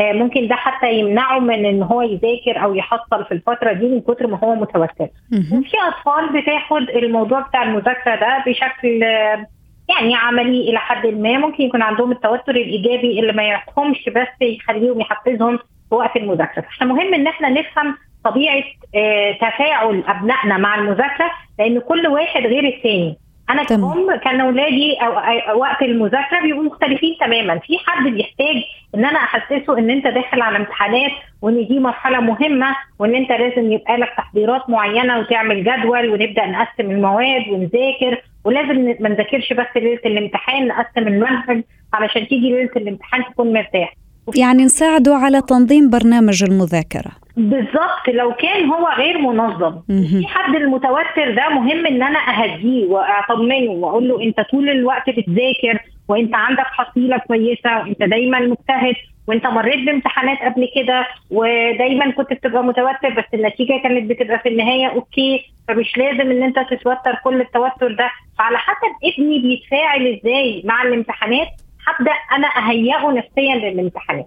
ممكن 0.00 0.48
ده 0.48 0.54
حتى 0.54 0.92
يمنعه 0.92 1.38
من 1.38 1.64
إن 1.66 1.82
هو 1.82 2.02
يذاكر 2.02 2.62
أو 2.64 2.74
يحصل 2.74 3.24
في 3.28 3.32
الفترة 3.32 3.72
دي 3.72 3.88
من 3.88 4.00
كتر 4.00 4.26
ما 4.26 4.38
هو 4.44 4.54
متوتر. 4.54 5.08
وفي 5.58 5.76
أطفال 5.88 6.42
بتاخد 6.42 6.90
الموضوع 6.90 7.40
بتاع 7.40 7.62
المذاكرة 7.62 8.14
ده 8.14 8.44
بشكل 8.46 9.02
آه، 9.04 9.46
يعني 9.88 10.14
عملي 10.14 10.70
إلى 10.70 10.78
حد 10.78 11.06
ما 11.06 11.38
ممكن 11.38 11.62
يكون 11.64 11.82
عندهم 11.82 12.12
التوتر 12.12 12.54
الإيجابي 12.56 13.20
اللي 13.20 13.32
ما 13.32 13.42
يرهقهمش 13.42 14.08
بس 14.08 14.28
يخليهم 14.42 15.00
يحفزهم 15.00 15.56
في 15.88 15.94
وقت 15.94 16.16
المذاكرة، 16.16 16.62
فاحنا 16.62 16.86
مهم 16.86 17.14
إن 17.14 17.26
إحنا 17.26 17.48
نفهم 17.48 17.96
طبيعة 18.24 18.62
تفاعل 19.40 20.02
أبنائنا 20.08 20.56
مع 20.56 20.74
المذاكرة 20.74 21.30
لأن 21.58 21.80
كل 21.80 22.06
واحد 22.06 22.40
غير 22.42 22.64
الثاني. 22.64 23.16
أنا 23.50 23.62
كأم 23.64 24.16
كان 24.24 24.40
اولادي 24.40 24.96
وقت 25.56 25.82
المذاكرة 25.82 26.40
بيبقوا 26.42 26.62
مختلفين 26.64 27.16
تماما. 27.20 27.58
في 27.58 27.78
حد 27.86 28.04
بيحتاج 28.08 28.56
إن 28.94 29.04
أنا 29.04 29.18
أحسسه 29.18 29.78
إن 29.78 29.90
أنت 29.90 30.06
داخل 30.06 30.42
على 30.42 30.56
امتحانات 30.56 31.10
وإن 31.42 31.66
دي 31.66 31.78
مرحلة 31.80 32.20
مهمة 32.20 32.76
وإن 32.98 33.14
أنت 33.14 33.30
لازم 33.30 33.72
يبقى 33.72 33.96
لك 33.96 34.08
تحضيرات 34.16 34.70
معينة 34.70 35.18
وتعمل 35.18 35.64
جدول 35.64 36.08
ونبدأ 36.10 36.46
نقسم 36.46 36.90
المواد 36.90 37.48
ونذاكر 37.48 38.22
ولازم 38.44 38.94
ما 39.00 39.08
نذاكرش 39.08 39.52
بس 39.52 39.66
ليلة 39.76 40.00
الامتحان 40.06 40.66
نقسم 40.66 41.08
المنهج 41.08 41.62
علشان 41.94 42.28
تيجي 42.28 42.50
ليلة 42.50 42.70
الامتحان 42.76 43.24
تكون 43.24 43.52
مرتاح. 43.52 43.94
يعني 44.36 44.64
نساعده 44.64 45.14
على 45.14 45.40
تنظيم 45.40 45.90
برنامج 45.90 46.44
المذاكرة. 46.44 47.25
بالظبط 47.36 48.08
لو 48.08 48.32
كان 48.32 48.64
هو 48.70 48.88
غير 48.98 49.18
منظم. 49.18 49.80
في 49.88 50.26
حد 50.28 50.54
المتوتر 50.56 51.34
ده 51.34 51.48
مهم 51.48 51.86
إن 51.86 52.02
أنا 52.02 52.18
أهديه 52.18 52.86
وأطمنه 52.86 53.70
وأقول 53.70 54.08
له 54.08 54.22
أنت 54.22 54.40
طول 54.40 54.68
الوقت 54.70 55.10
بتذاكر 55.10 55.78
وأنت 56.08 56.34
عندك 56.34 56.66
حصيلة 56.66 57.16
كويسة 57.18 57.78
وأنت 57.78 58.02
دايما 58.02 58.40
مجتهد 58.40 58.94
وأنت 59.28 59.46
مريت 59.46 59.86
بامتحانات 59.86 60.38
قبل 60.38 60.68
كده 60.76 61.06
ودايما 61.30 62.10
كنت 62.10 62.32
بتبقى 62.32 62.64
متوتر 62.64 63.10
بس 63.10 63.24
النتيجة 63.34 63.80
كانت 63.82 64.10
بتبقى 64.10 64.38
في 64.38 64.48
النهاية 64.48 64.86
أوكي 64.86 65.52
فمش 65.68 65.96
لازم 65.98 66.30
إن 66.30 66.42
أنت 66.42 66.58
تتوتر 66.70 67.14
كل 67.24 67.40
التوتر 67.40 67.92
ده. 67.92 68.10
فعلى 68.38 68.58
حسب 68.58 68.92
ابني 69.04 69.38
بيتفاعل 69.38 70.06
إزاي 70.06 70.62
مع 70.64 70.82
الامتحانات 70.82 71.48
هبدأ 71.88 72.12
أنا 72.32 72.46
أهيئه 72.46 73.10
نفسيا 73.10 73.54
للامتحانات. 73.70 74.26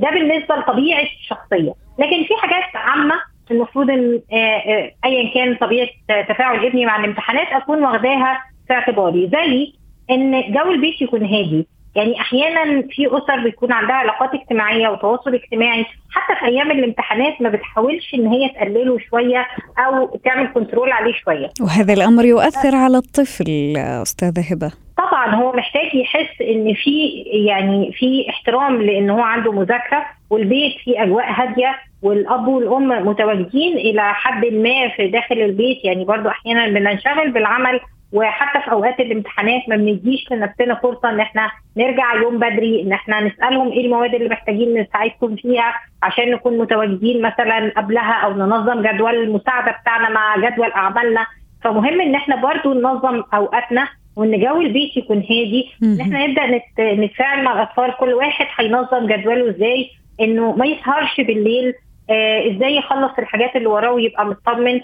ده 0.00 0.10
بالنسبة 0.10 0.54
لطبيعة 0.54 1.02
الشخصية. 1.02 1.72
لكن 1.98 2.24
في 2.24 2.34
حاجات 2.42 2.76
عامة 2.76 3.14
المفروض 3.50 3.90
إن 3.90 4.20
آه، 4.32 4.36
آه، 4.36 4.90
ايا 5.04 5.34
كان 5.34 5.54
طبيعة 5.54 5.88
تفاعل 6.28 6.66
ابني 6.66 6.86
مع 6.86 6.96
الامتحانات 7.00 7.46
أكون 7.48 7.84
واخداها 7.84 8.40
في 8.68 8.72
اعتباري. 8.74 9.30
زي 9.32 9.72
إن 10.10 10.52
جو 10.52 10.70
البيت 10.70 11.02
يكون 11.02 11.24
هادي. 11.24 11.66
يعني 11.96 12.20
أحيانا 12.20 12.82
في 12.90 13.06
أسر 13.06 13.44
بيكون 13.44 13.72
عندها 13.72 13.96
علاقات 13.96 14.34
اجتماعية 14.34 14.88
وتواصل 14.88 15.34
اجتماعي 15.34 15.86
حتى 16.10 16.40
في 16.40 16.46
أيام 16.46 16.70
الامتحانات 16.70 17.42
ما 17.42 17.48
بتحاولش 17.48 18.14
إن 18.14 18.26
هي 18.26 18.48
تقلله 18.48 18.98
شوية 19.10 19.46
أو 19.78 20.20
تعمل 20.24 20.52
كنترول 20.54 20.92
عليه 20.92 21.12
شوية. 21.12 21.48
وهذا 21.60 21.92
الأمر 21.92 22.24
يؤثر 22.24 22.76
على 22.76 22.96
الطفل 22.96 23.74
أستاذة 23.76 24.52
هبة. 24.52 24.72
طبعا 24.98 25.34
هو 25.34 25.52
محتاج 25.52 25.94
يحس 25.94 26.40
إن 26.40 26.74
في 26.74 27.24
يعني 27.46 27.92
في 27.92 28.26
احترام 28.30 28.82
لإن 28.82 29.10
هو 29.10 29.20
عنده 29.20 29.52
مذاكرة 29.52 30.06
والبيت 30.30 30.72
فيه 30.84 31.02
أجواء 31.02 31.32
هادية 31.32 31.74
والأب 32.02 32.48
والأم 32.48 33.08
متواجدين 33.08 33.76
إلى 33.76 34.14
حد 34.14 34.44
ما 34.44 34.88
في 34.96 35.08
داخل 35.08 35.38
البيت. 35.38 35.84
يعني 35.84 36.04
برضو 36.04 36.28
أحيانا 36.28 36.68
بننشغل 36.68 37.30
بالعمل 37.30 37.80
وحتى 38.12 38.60
في 38.64 38.70
أوقات 38.72 39.00
الامتحانات 39.00 39.62
ما 39.68 39.76
بنديش 39.76 40.32
لنفسنا 40.32 40.74
فرصة 40.74 41.10
إن 41.10 41.20
إحنا 41.20 41.50
نرجع 41.76 42.14
يوم 42.14 42.38
بدري 42.38 42.82
إن 42.82 42.92
إحنا 42.92 43.20
نسألهم 43.20 43.72
إيه 43.72 43.84
المواد 43.86 44.14
اللي 44.14 44.28
محتاجين 44.28 44.78
نساعدكم 44.80 45.36
فيها 45.36 45.74
عشان 46.02 46.30
نكون 46.30 46.58
متواجدين 46.58 47.22
مثلا 47.22 47.72
قبلها 47.76 48.12
أو 48.12 48.32
ننظم 48.32 48.82
جدول 48.82 49.14
المساعدة 49.14 49.76
بتاعنا 49.82 50.08
مع 50.10 50.36
جدول 50.36 50.72
أعمالنا. 50.72 51.26
فمهم 51.64 52.00
إن 52.00 52.14
إحنا 52.14 52.36
برضو 52.36 52.74
ننظم 52.74 53.22
أوقاتنا 53.34 53.88
وإن 54.16 54.40
جو 54.40 54.60
البيت 54.60 54.96
يكون 54.96 55.16
هادي 55.18 55.70
إن 55.82 56.00
إحنا 56.00 56.26
نبدأ 56.26 56.62
نتفاعل 56.94 57.44
مع 57.44 57.52
الأطفال 57.52 57.92
كل 57.96 58.12
واحد 58.14 58.46
هينظم 58.56 59.06
جدوله 59.06 59.50
إزاي؟ 59.50 59.90
إنه 60.20 60.52
ما 60.56 60.66
يسهرش 60.66 61.20
بالليل 61.20 61.74
آه 62.10 62.50
إزاي 62.50 62.76
يخلص 62.76 63.12
الحاجات 63.18 63.56
اللي 63.56 63.66
وراه 63.66 63.92
ويبقى 63.92 64.26
مطمن؟ 64.26 64.80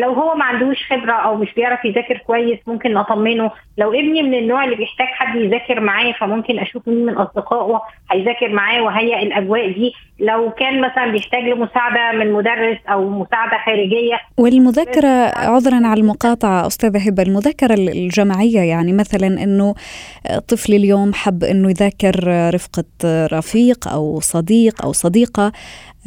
لو 0.00 0.12
هو 0.12 0.34
ما 0.34 0.44
عندوش 0.44 0.76
خبرة 0.90 1.12
أو 1.12 1.36
مش 1.36 1.54
بيعرف 1.54 1.84
يذاكر 1.84 2.18
كويس 2.18 2.58
ممكن 2.66 2.96
اطمنه 2.96 3.50
لو 3.78 3.92
ابني 3.92 4.22
من 4.22 4.34
النوع 4.34 4.64
اللي 4.64 4.76
بيحتاج 4.76 5.06
حد 5.06 5.36
يذاكر 5.36 5.80
معاه 5.80 6.12
فممكن 6.12 6.58
أشوف 6.58 6.88
مين 6.88 7.06
من 7.06 7.14
أصدقائه 7.14 7.82
هيذاكر 8.10 8.48
معاه 8.48 8.82
وهيئ 8.82 9.22
الأجواء 9.22 9.72
دي. 9.72 9.92
لو 10.20 10.50
كان 10.50 10.80
مثلا 10.80 11.06
بيحتاج 11.12 11.42
لمساعده 11.42 12.18
من 12.18 12.32
مدرس 12.32 12.78
أو 12.88 13.08
مساعدة 13.08 13.58
خارجية. 13.66 14.20
والمذاكرة 14.38 15.08
عذرا 15.36 15.86
على 15.86 16.00
المقاطعة 16.00 16.66
أستاذة 16.66 17.08
هبة 17.08 17.22
المذاكرة 17.22 17.74
الجماعية 17.74 18.60
يعني 18.60 18.92
مثلا 18.92 19.26
إنه 19.26 19.74
طفل 20.48 20.72
اليوم 20.74 21.14
حب 21.14 21.44
إنه 21.44 21.70
يذاكر 21.70 22.14
رفقة 22.54 22.84
رفيق 23.32 23.88
أو 23.88 24.20
صديق 24.20 24.84
أو 24.84 24.92
صديقة 24.92 25.52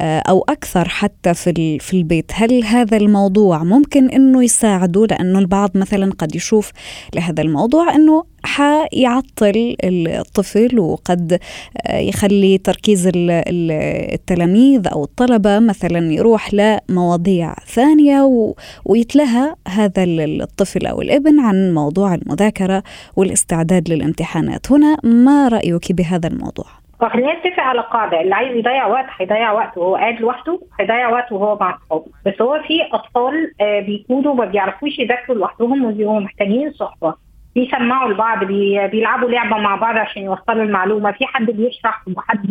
آه، 0.00 0.18
أو 0.18 0.44
أكثر 0.48 0.88
حتى 0.88 1.34
في 1.34 1.78
في 1.78 1.96
البيت. 1.96 2.32
هل 2.34 2.64
هذا 2.64 2.96
الموضوع 2.96 3.64
ممكن 3.64 4.10
إنه 4.10 4.44
يساعده؟ 4.44 5.06
لأنه 5.06 5.38
البعض 5.38 5.70
مثلا 5.74 6.12
قد 6.12 6.36
يشوف 6.36 6.72
لهذا 7.14 7.42
الموضوع 7.42 7.94
إنه 7.94 8.24
حيعطل 8.44 9.76
الطفل 9.84 10.78
وقد 10.78 11.38
آه، 11.86 11.98
يخلي 11.98 12.58
تركيز 12.58 13.10
التلاميذ 13.14 14.88
أو 14.88 15.04
الطلبة 15.04 15.58
مثلا 15.58 16.12
يروح 16.12 16.50
لمواضيع 16.54 17.54
ثانية 17.66 18.54
ويتلهى 18.84 19.54
هذا 19.68 20.04
الطفل 20.04 20.86
أو 20.86 21.02
الابن 21.02 21.40
عن 21.40 21.74
موضوع 21.74 22.14
المذاكرة 22.14 22.82
والاستعداد 23.16 23.88
للامتحانات. 23.88 24.72
هنا 24.72 24.96
ما 25.04 25.48
رأيك 25.48 25.92
بهذا 25.92 26.28
الموضوع؟ 26.28 26.83
فخلينا 27.04 27.34
نتفق 27.34 27.60
على 27.62 27.80
قاعدة. 27.80 28.20
اللي 28.20 28.34
عايز 28.34 28.56
يضيع 28.56 28.86
وقت 28.86 29.06
هيضيع 29.20 29.52
وقت 29.52 29.78
وهو 29.78 29.96
قاعد 29.96 30.20
لوحده 30.20 30.60
هيضيع 30.80 31.08
وقت 31.08 31.32
وهو 31.32 31.58
مع 31.60 31.70
أصحابه. 31.76 32.06
بس 32.26 32.42
هو 32.42 32.62
في 32.68 32.82
أطفال 32.92 33.52
آه، 33.60 33.80
بيكونوا 33.80 34.34
ما 34.34 34.44
بيعرفوش 34.44 34.98
يذاكروا 34.98 35.38
لوحدهم 35.38 35.84
وبيبقوا 35.84 36.20
محتاجين 36.20 36.72
صحبة. 36.72 37.14
بيسمعوا 37.54 38.12
لبعض 38.12 38.44
بي 38.44 38.88
بيلعبوا 38.88 39.28
لعبة 39.30 39.56
مع 39.56 39.76
بعض 39.76 39.96
عشان 39.96 40.22
يوصلوا 40.22 40.62
المعلومة. 40.62 41.12
في 41.12 41.26
حد 41.26 41.46
بيشرح 41.50 42.02
وحد 42.16 42.48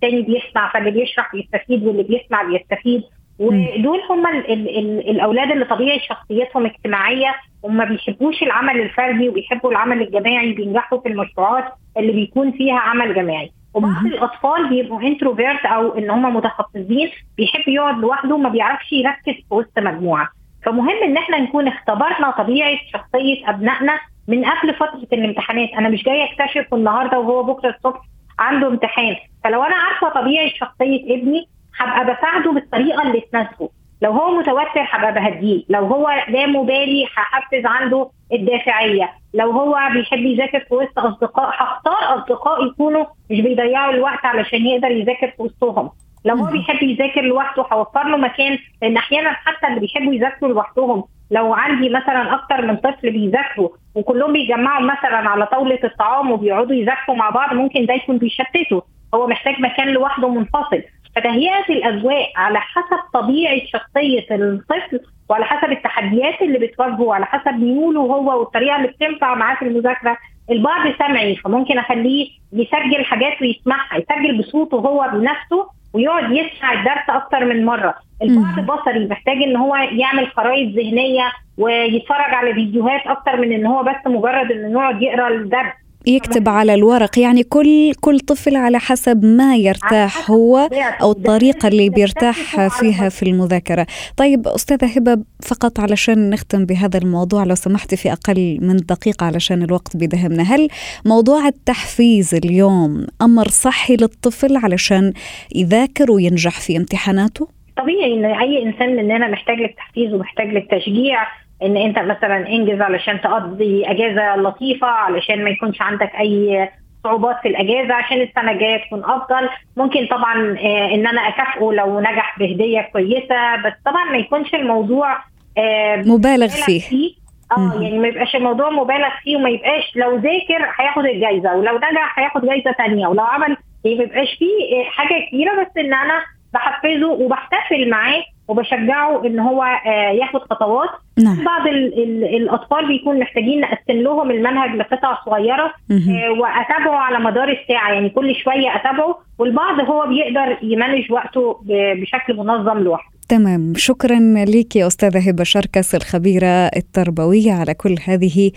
تاني 0.00 0.22
بيسمع 0.22 0.72
فاللي 0.72 0.90
بيشرح 0.90 1.32
بيستفيد 1.32 1.86
واللي 1.86 2.02
بيسمع 2.02 2.42
بيستفيد. 2.42 3.02
ودول 3.38 4.00
هم 4.10 4.26
ال 4.26 4.52
ال 4.52 4.78
ال 4.78 5.10
الأولاد 5.10 5.50
اللي 5.50 5.64
طبيعي 5.64 6.00
شخصيتهم 6.00 6.66
اجتماعية. 6.66 7.34
وما 7.62 7.84
بيحبوش 7.84 8.42
العمل 8.42 8.80
الفردي 8.80 9.28
وبيحبوا 9.28 9.70
العمل 9.70 10.02
الجماعي 10.02 10.52
بينجحوا 10.52 11.00
في 11.00 11.08
المشروعات 11.08 11.64
اللي 11.96 12.12
بيكون 12.12 12.52
فيها 12.52 12.78
عمل 12.78 13.14
جماعي. 13.14 13.50
وبعض 13.74 14.06
الأطفال 14.06 14.68
بيبقوا 14.68 15.02
introvert 15.02 15.66
أو 15.66 15.98
إن 15.98 16.10
هم 16.10 16.36
متخصصين 16.36 17.10
بيحب 17.36 17.68
يقعد 17.68 17.98
لوحده 17.98 18.36
ما 18.36 18.48
بيعرفش 18.48 18.92
يركز 18.92 19.32
في 19.32 19.44
وسط 19.54 19.78
مجموعة. 19.78 20.28
فمهم 20.66 21.02
إن 21.02 21.16
إحنا 21.16 21.38
نكون 21.40 21.68
اختبرنا 21.68 22.30
طبيعة 22.38 22.78
شخصية 22.92 23.50
أبنائنا 23.50 24.00
من 24.28 24.44
قبل 24.44 24.74
فترة 24.74 25.08
الامتحانات. 25.12 25.68
أنا 25.78 25.88
مش 25.88 26.04
جاية 26.04 26.24
أكتشف 26.24 26.74
النهارده 26.74 27.18
وهو 27.18 27.42
بكرة 27.42 27.70
الصبح 27.76 28.00
عنده 28.38 28.68
امتحان. 28.68 29.16
فلو 29.44 29.62
أنا 29.62 29.74
عارفة 29.76 30.20
طبيعة 30.20 30.48
شخصية 30.48 31.14
ابني 31.14 31.48
هبقى 31.78 32.14
بساعده 32.14 32.52
بالطريقة 32.52 33.02
اللي 33.02 33.20
تناسبه. 33.20 33.68
لو 34.02 34.10
هو 34.12 34.34
متوتر 34.38 34.86
هبقى 34.90 35.12
بهديه. 35.14 35.64
لو 35.68 35.86
هو 35.86 36.08
لا 36.28 36.46
مبالي 36.46 37.04
هحفز 37.16 37.66
عنده 37.66 38.10
الدافعية. 38.32 39.10
لو 39.34 39.50
هو 39.50 39.78
بيحب 39.92 40.18
يذاكر 40.18 40.60
في 40.60 40.74
وسط 40.74 40.98
أصدقاء 40.98 41.48
هختار 41.50 42.18
أصدقاء 42.18 42.66
يكونوا 42.66 43.04
مش 43.30 43.40
بيضيعوا 43.40 43.92
الوقت 43.92 44.24
علشان 44.24 44.66
يقدر 44.66 44.90
يذاكر 44.90 45.26
في 45.36 45.42
وسطهم. 45.42 45.90
لو 46.24 46.36
هو 46.36 46.50
بيحب 46.52 46.82
يذاكر 46.82 47.20
لوحده 47.22 47.62
هوفر 47.72 48.08
له 48.08 48.16
مكان 48.16 48.58
لأن 48.82 48.96
أحيانا 48.96 49.30
حتى 49.32 49.66
اللي 49.68 49.80
بيحبوا 49.80 50.14
يذاكروا 50.14 50.52
لوحدهم 50.52 51.04
لو 51.30 51.54
عندي 51.54 51.88
مثلا 51.88 52.34
أكتر 52.34 52.66
من 52.66 52.76
طفل 52.76 53.10
بيذاكروا 53.10 53.68
وكلهم 53.94 54.32
بيجمعوا 54.32 54.82
مثلا 54.84 55.16
على 55.16 55.46
طاولة 55.46 55.78
الطعام 55.84 56.30
وبيقعدوا 56.30 56.74
يذاكروا 56.76 57.16
مع 57.16 57.30
بعض 57.30 57.54
ممكن 57.54 57.86
ده 57.86 57.94
يكون 57.94 58.18
بيشتته. 58.18 58.82
هو 59.14 59.26
محتاج 59.26 59.60
مكان 59.60 59.88
لوحده 59.88 60.28
منفصل. 60.28 60.82
فتهيئة 61.16 61.64
الاجواء 61.70 62.32
على 62.36 62.60
حسب 62.60 63.02
طبيعة 63.14 63.60
شخصية 63.66 64.26
الطفل 64.30 65.00
وعلى 65.30 65.44
حسب 65.44 65.72
التحديات 65.72 66.42
اللي 66.42 66.58
بتواجهه 66.58 67.02
وعلى 67.02 67.26
حسب 67.26 67.54
ميوله 67.54 68.00
هو 68.00 68.38
والطريقة 68.40 68.76
اللي 68.76 68.88
بتنفع 68.88 69.34
معاه 69.34 69.54
في 69.56 69.62
المذاكرة 69.62 70.16
البعض 70.50 70.92
سمعي 70.98 71.36
فممكن 71.36 71.78
أخليه 71.78 72.28
يسجل 72.52 73.04
حاجات 73.04 73.42
ويسمعها 73.42 73.96
يسجل 73.98 74.38
بصوته 74.38 74.76
هو 74.76 75.10
بنفسه 75.12 75.68
ويقعد 75.92 76.32
يسمع 76.32 76.72
الدرس 76.72 77.08
أكتر 77.08 77.44
من 77.44 77.64
مرة. 77.64 77.94
البعض 78.22 78.60
بصري 78.60 79.06
محتاج 79.08 79.36
إن 79.36 79.56
هو 79.56 79.76
يعمل 79.76 80.26
خرائط 80.36 80.68
ذهنية 80.76 81.32
ويتفرج 81.58 82.34
على 82.34 82.54
فيديوهات 82.54 83.06
أكتر 83.06 83.36
من 83.40 83.52
إن 83.52 83.66
هو 83.66 83.82
بس 83.82 84.06
مجرد 84.06 84.52
انه 84.52 84.80
يقعد 84.80 85.02
يقرأ 85.02 85.28
الدرس. 85.28 85.72
يكتب 86.06 86.48
على 86.48 86.74
الورق. 86.74 87.18
يعني 87.18 87.42
كل 87.42 87.94
كل 88.00 88.20
طفل 88.20 88.56
على 88.56 88.78
حسب 88.78 89.24
ما 89.24 89.56
يرتاح 89.56 90.30
هو 90.30 90.68
أو 91.02 91.12
الطريقة 91.12 91.68
اللي 91.68 91.90
بيرتاح 91.90 92.68
فيها 92.68 93.08
في 93.08 93.22
المذاكرة. 93.22 93.86
طيب 94.16 94.48
أستاذة 94.48 94.86
هبة 94.96 95.18
فقط 95.42 95.80
علشان 95.80 96.30
نختم 96.30 96.64
بهذا 96.64 96.98
الموضوع 96.98 97.44
لو 97.44 97.54
سمحتي 97.54 97.96
في 97.96 98.12
أقل 98.12 98.58
من 98.60 98.76
دقيقة 98.76 99.26
علشان 99.26 99.62
الوقت 99.62 99.96
بيدهمنا. 99.96 100.42
هل 100.42 100.68
موضوع 101.04 101.46
التحفيز 101.46 102.34
اليوم 102.34 103.06
أمر 103.22 103.48
صحي 103.48 103.96
للطفل 103.96 104.56
علشان 104.56 105.12
يذاكر 105.54 106.10
وينجح 106.10 106.60
في 106.60 106.76
امتحاناته؟ 106.76 107.48
طبيعي 107.76 108.14
إن 108.14 108.24
أي 108.24 108.62
إنسان 108.62 108.96
مننا 108.96 109.28
محتاج 109.28 109.56
للتحفيز 109.56 110.14
ومحتاج 110.14 110.46
للتشجيع. 110.46 111.43
إن 111.62 111.76
أنت 111.76 111.98
مثلا 111.98 112.48
إنجز 112.48 112.80
علشان 112.80 113.20
تقضي 113.20 113.86
أجازة 113.86 114.36
لطيفة 114.36 114.86
علشان 114.86 115.44
ما 115.44 115.50
يكونش 115.50 115.82
عندك 115.82 116.10
أي 116.20 116.68
صعوبات 117.04 117.36
في 117.42 117.48
الأجازة 117.48 117.94
عشان 117.94 118.20
السنة 118.20 118.50
الجاية 118.50 118.84
تكون 118.86 119.04
أفضل. 119.04 119.48
ممكن 119.76 120.06
طبعا 120.06 120.56
آه، 120.58 120.94
إن 120.94 121.06
أنا 121.06 121.20
أكافئه 121.28 121.72
لو 121.72 122.00
نجح 122.00 122.38
بهدية 122.38 122.80
كويسة 122.92 123.56
بس 123.56 123.72
طبعا 123.86 124.04
ما 124.04 124.16
يكونش 124.18 124.54
الموضوع 124.54 125.16
آه، 125.58 125.96
مبالغ 125.96 126.48
فيه, 126.48 126.80
فيه. 126.80 127.14
آه 127.58 127.82
يعني 127.82 127.98
ما 127.98 128.08
يبقاش 128.08 128.36
الموضوع 128.36 128.70
مبالغ 128.70 129.08
فيه 129.22 129.36
وما 129.36 129.50
يبقاش 129.50 129.96
لو 129.96 130.16
ذاكر 130.16 130.72
هياخد 130.78 131.04
الجايزة 131.06 131.54
ولو 131.54 131.76
نجح 131.76 132.18
هياخد 132.18 132.46
جايزة 132.46 132.72
ثانية 132.72 133.06
ولو 133.06 133.24
عمل 133.24 133.56
يعني 133.84 133.96
ما 133.98 134.04
يبقاش 134.04 134.34
فيه 134.38 134.46
آه، 134.80 134.90
حاجة 134.90 135.28
كبيرة. 135.28 135.62
بس 135.62 135.70
إن 135.78 135.94
أنا 135.94 136.22
بحفزه 136.54 137.10
وبحتفل 137.10 137.90
معاه 137.90 138.22
وبشجعه 138.48 139.26
إن 139.26 139.38
هو 139.38 139.62
آه، 139.62 140.10
ياخد 140.10 140.40
خطوات. 140.40 140.88
نعم. 141.24 141.44
بعض 141.44 141.66
ال 141.66 142.02
ال 142.02 142.24
الأطفال 142.36 142.88
بيكون 142.88 143.18
محتاجين 143.18 143.60
نقسم 143.60 144.02
لهم 144.02 144.30
المنهج 144.30 144.70
لقطع 144.76 145.18
صغيرة 145.26 145.72
آه، 145.90 146.30
وأتابعه 146.30 146.96
على 146.96 147.18
مدار 147.18 147.48
الساعة 147.48 147.92
يعني 147.92 148.10
كل 148.10 148.34
شوية 148.34 148.76
أتابعه 148.76 149.18
والبعض 149.38 149.80
هو 149.80 150.06
بيقدر 150.06 150.58
يمانج 150.62 151.12
وقته 151.12 151.60
بشكل 152.00 152.36
منظم 152.36 152.78
لوحده. 152.78 153.13
تمام. 153.28 153.72
شكرا 153.76 154.44
لك 154.44 154.76
يا 154.76 154.86
أستاذة 154.86 155.28
هبة 155.28 155.44
شركس 155.44 155.94
الخبيرة 155.94 156.46
التربوية 156.46 157.52
على 157.52 157.74
كل 157.74 157.96
هذه 158.04 158.50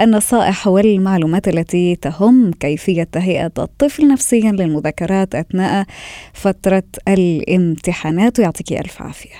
النصائح 0.00 0.66
والمعلومات 0.66 1.48
التي 1.48 1.96
تهم 1.96 2.50
كيفية 2.52 3.02
تهيئة 3.02 3.52
الطفل 3.58 4.08
نفسيا 4.08 4.52
للمذاكرات 4.52 5.34
أثناء 5.34 5.86
فترة 6.32 6.82
الامتحانات. 7.08 8.38
ويعطيك 8.38 8.72
ألف 8.72 9.02
عافية. 9.02 9.36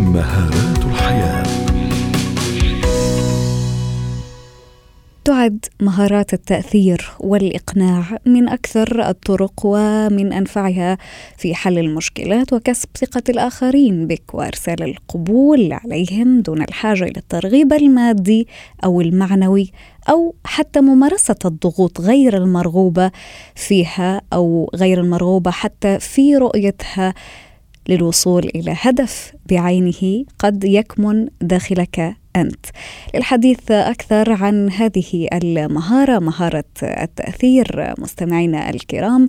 مهارات 0.00 0.78
الحياة. 0.78 1.45
تعد 5.26 5.64
مهارات 5.80 6.34
التأثير 6.34 7.10
والإقناع 7.20 8.18
من 8.26 8.48
أكثر 8.48 9.08
الطرق 9.08 9.52
ومن 9.64 10.32
أنفعها 10.32 10.98
في 11.36 11.54
حل 11.54 11.78
المشكلات 11.78 12.52
وكسب 12.52 12.88
ثقة 12.98 13.22
الآخرين 13.28 14.06
بك 14.06 14.34
وإرسال 14.34 14.82
القبول 14.82 15.72
عليهم 15.72 16.40
دون 16.40 16.62
الحاجة 16.62 17.04
إلى 17.04 17.16
الترغيب 17.16 17.72
المادي 17.72 18.48
أو 18.84 19.00
المعنوي 19.00 19.72
أو 20.08 20.34
حتى 20.44 20.80
ممارسة 20.80 21.36
الضغوط 21.44 22.00
غير 22.00 22.36
المرغوبة 22.36 23.10
فيها 23.54 24.22
أو 24.32 24.70
غير 24.74 25.00
المرغوبة 25.00 25.50
حتى 25.50 25.98
في 25.98 26.36
رؤيتها 26.36 27.14
للوصول 27.88 28.50
إلى 28.54 28.74
هدف 28.80 29.32
بعينه 29.50 30.24
قد 30.38 30.64
يكمن 30.64 31.28
داخلك 31.40 32.16
أنت. 32.36 32.66
للحديث 33.14 33.70
أكثر 33.70 34.32
عن 34.32 34.70
هذه 34.70 35.28
المهارة 35.32 36.18
مهارة 36.18 36.64
التأثير. 36.82 37.94
مستمعينا 37.98 38.70
الكرام 38.70 39.28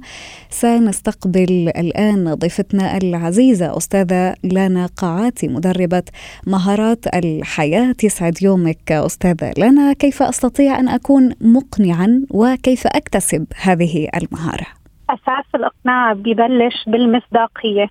سنستقبل 0.50 1.72
الآن 1.78 2.34
ضيفتنا 2.34 2.98
العزيزة 2.98 3.78
أستاذة 3.78 4.36
لانا 4.44 4.86
قاعاتي 4.86 5.48
مدربة 5.48 6.04
مهارات 6.48 7.16
الحياة. 7.16 7.96
يسعد 8.04 8.44
يومك 8.44 8.92
أستاذة 8.92 9.54
لانا. 9.58 9.94
كيف 9.94 10.24
أستطيع 10.24 10.80
أن 10.80 10.90
أكون 10.90 11.34
مقنعا 11.42 12.22
وكيف 12.32 12.88
أكتسب 12.88 13.46
هذه 13.62 14.08
المهارة؟ 14.16 14.66
أساس 15.10 15.46
الإقناع 15.56 16.14
ببلش 16.14 16.84
بالمصداقية. 16.88 17.88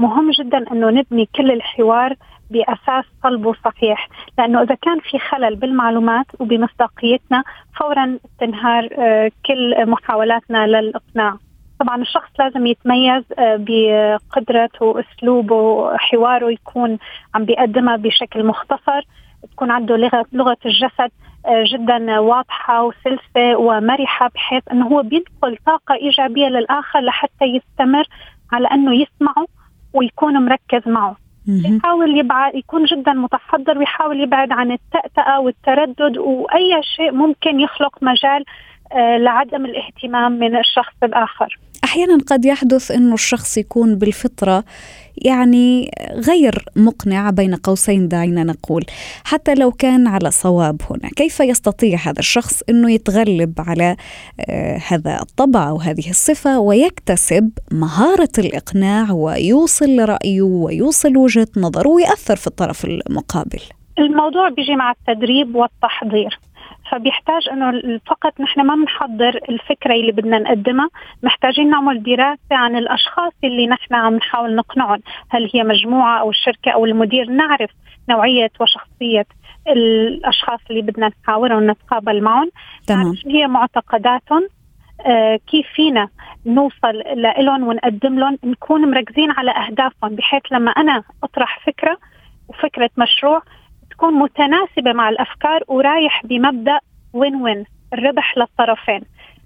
مهم 0.00 0.30
جدا 0.30 0.72
أنه 0.72 0.90
نبني 0.90 1.28
كل 1.36 1.50
الحوار 1.50 2.14
بأساس 2.50 3.04
صلب 3.22 3.54
صحيح 3.64 4.08
لأنه 4.38 4.62
إذا 4.62 4.74
كان 4.74 4.98
في 5.00 5.18
خلل 5.18 5.56
بالمعلومات 5.56 6.26
وبمصداقيتنا 6.38 7.44
فورا 7.80 8.18
تنهار 8.40 8.88
آه، 8.98 9.30
كل 9.46 9.90
محاولاتنا 9.90 10.66
للإقناع. 10.66 11.36
طبعا 11.80 12.02
الشخص 12.02 12.30
لازم 12.38 12.66
يتميز 12.66 13.24
آه، 13.38 13.56
بقدرته 13.56 14.84
وأسلوبه 14.84 15.54
وحواره 15.54 16.50
يكون 16.50 16.98
عم 17.34 17.44
بيقدمها 17.44 17.96
بشكل 17.96 18.46
مختصر 18.46 19.02
تكون 19.52 19.70
عنده 19.70 19.96
لغه 19.96 20.26
لغة 20.32 20.58
الجسد 20.66 21.10
آه، 21.46 21.64
جدا 21.72 22.18
واضحة 22.18 22.84
وسلسة 22.84 23.56
ومرحة 23.56 24.30
بحيث 24.34 24.62
إنه 24.72 24.86
هو 24.86 25.02
بينقل 25.02 25.56
طاقة 25.66 25.94
إيجابية 25.94 26.46
للآخر 26.46 27.00
لحتى 27.00 27.44
يستمر 27.44 28.04
على 28.52 28.68
إنه 28.68 28.94
يسمعه 28.94 29.46
ويكون 29.92 30.44
مركز 30.44 30.88
معه. 30.88 31.16
يحاول 31.76 32.18
يبعد 32.18 32.54
يكون 32.54 32.84
جدا 32.84 33.12
متحضر 33.12 33.78
ويحاول 33.78 34.20
يبعد 34.20 34.52
عن 34.52 34.72
التأتأة 34.72 35.40
والتردد 35.40 36.18
وأي 36.18 36.82
شيء 36.96 37.12
ممكن 37.12 37.60
يخلق 37.60 37.98
مجال 38.02 38.44
آه، 38.92 39.16
لعدم 39.16 39.64
الاهتمام 39.64 40.32
من 40.32 40.56
الشخص 40.56 40.94
الآخر. 41.02 41.58
أحيانا 41.84 42.18
قد 42.26 42.44
يحدث 42.44 42.90
إنه 42.90 43.14
الشخص 43.14 43.58
يكون 43.58 43.98
بالفطرة 43.98 44.64
يعني 45.16 45.90
غير 46.12 46.64
مقنع 46.76 47.30
بين 47.30 47.54
قوسين 47.54 48.08
دعينا 48.08 48.44
نقول 48.44 48.84
حتى 49.24 49.54
لو 49.54 49.72
كان 49.72 50.06
على 50.06 50.30
صواب 50.30 50.80
هنا. 50.90 51.10
كيف 51.16 51.40
يستطيع 51.40 51.98
هذا 51.98 52.18
الشخص 52.18 52.62
إنه 52.68 52.92
يتغلب 52.92 53.54
على 53.58 53.96
آه 54.40 54.80
هذا 54.88 55.20
الطبع 55.22 55.68
أو 55.68 55.76
هذه 55.76 56.10
الصفة 56.10 56.58
ويكتسب 56.58 57.50
مهارة 57.72 58.32
الإقناع 58.38 59.12
ويوصل 59.12 59.96
لرأيه 59.96 60.42
ويوصل 60.42 61.16
وجهة 61.16 61.48
نظره 61.56 61.88
ويأثر 61.88 62.36
في 62.36 62.46
الطرف 62.46 62.84
المقابل؟ 62.84 63.60
الموضوع 63.98 64.48
بيجي 64.48 64.76
مع 64.76 64.90
التدريب 64.90 65.54
والتحضير. 65.54 66.40
فبيحتاج 66.90 67.48
إنه 67.48 68.00
فقط 68.06 68.40
نحن 68.40 68.60
ما 68.60 68.74
بنحضر 68.74 69.40
الفكرة 69.48 69.94
اللي 69.94 70.12
بدنا 70.12 70.38
نقدمها 70.38 70.88
محتاجين 71.22 71.70
نعمل 71.70 72.02
دراسة 72.02 72.38
عن 72.52 72.76
الأشخاص 72.76 73.32
اللي 73.44 73.66
نحن 73.66 73.94
عم 73.94 74.14
نحاول 74.14 74.54
نقنعهم. 74.54 75.00
هل 75.30 75.50
هي 75.54 75.62
مجموعة 75.62 76.20
أو 76.20 76.30
الشركة 76.30 76.70
أو 76.70 76.84
المدير؟ 76.84 77.30
نعرف 77.30 77.70
نوعية 78.08 78.50
وشخصية 78.60 79.26
الأشخاص 79.68 80.60
اللي 80.70 80.82
بدنا 80.82 81.10
نحاورهم 81.22 81.70
نتقابل 81.70 82.22
معهم. 82.22 82.50
تمام. 82.86 83.14
هي 83.26 83.46
معتقداتهم. 83.46 84.48
آه 85.06 85.40
كيف 85.46 85.66
فينا 85.74 86.08
نوصل 86.46 87.02
لهم 87.16 87.68
ونقدم 87.68 88.18
لهم 88.18 88.38
نكون 88.44 88.90
مركزين 88.90 89.30
على 89.30 89.50
أهدافهم 89.50 90.14
بحيث 90.14 90.42
لما 90.52 90.70
أنا 90.70 91.02
أطرح 91.22 91.66
فكرة 91.66 91.98
وفكرة 92.48 92.90
مشروع 92.96 93.42
تكون 94.00 94.14
متناسبة 94.14 94.92
مع 94.92 95.08
الأفكار 95.08 95.62
ورايح 95.68 96.26
بمبدأ 96.26 96.78
وين 97.12 97.36
وين 97.36 97.64
الربح 97.92 98.38
للطرفين. 98.38 99.00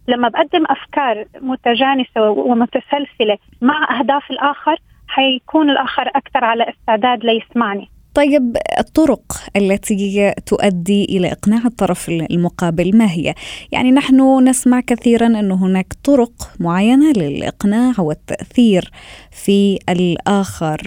لما 0.08 0.28
بقدم 0.28 0.64
أفكار 0.66 1.24
متجانسة 1.40 2.30
ومتسلسلة 2.30 3.38
مع 3.62 3.98
أهداف 4.00 4.30
الآخر 4.30 4.76
حيكون 5.08 5.70
الآخر 5.70 6.08
أكثر 6.08 6.44
على 6.44 6.68
استعداد 6.68 7.24
ليسمعني. 7.24 7.88
طيب 8.14 8.57
الطرق 8.79 9.22
التي 9.57 10.35
تؤدي 10.46 11.05
إلى 11.05 11.33
إقناع 11.33 11.66
الطرف 11.66 12.09
المقابل 12.09 12.96
ما 12.96 13.11
هي؟ 13.11 13.35
يعني 13.72 13.90
نحن 13.92 14.44
نسمع 14.48 14.81
كثيرا 14.81 15.27
أن 15.27 15.53
هناك 15.53 15.94
طرق 16.05 16.50
معينة 16.61 17.12
للإقناع 17.12 17.92
والتأثير 17.98 18.90
في 19.31 19.79
الآخر 19.88 20.81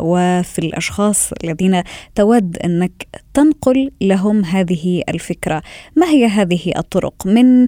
وفي 0.00 0.58
الأشخاص 0.58 1.32
الذين 1.44 1.82
تود 2.14 2.56
أنك 2.56 3.06
تنقل 3.34 3.90
لهم 4.00 4.44
هذه 4.44 5.02
الفكرة، 5.08 5.62
ما 5.96 6.06
هي 6.06 6.26
هذه 6.26 6.72
الطرق؟ 6.76 7.26
من 7.26 7.66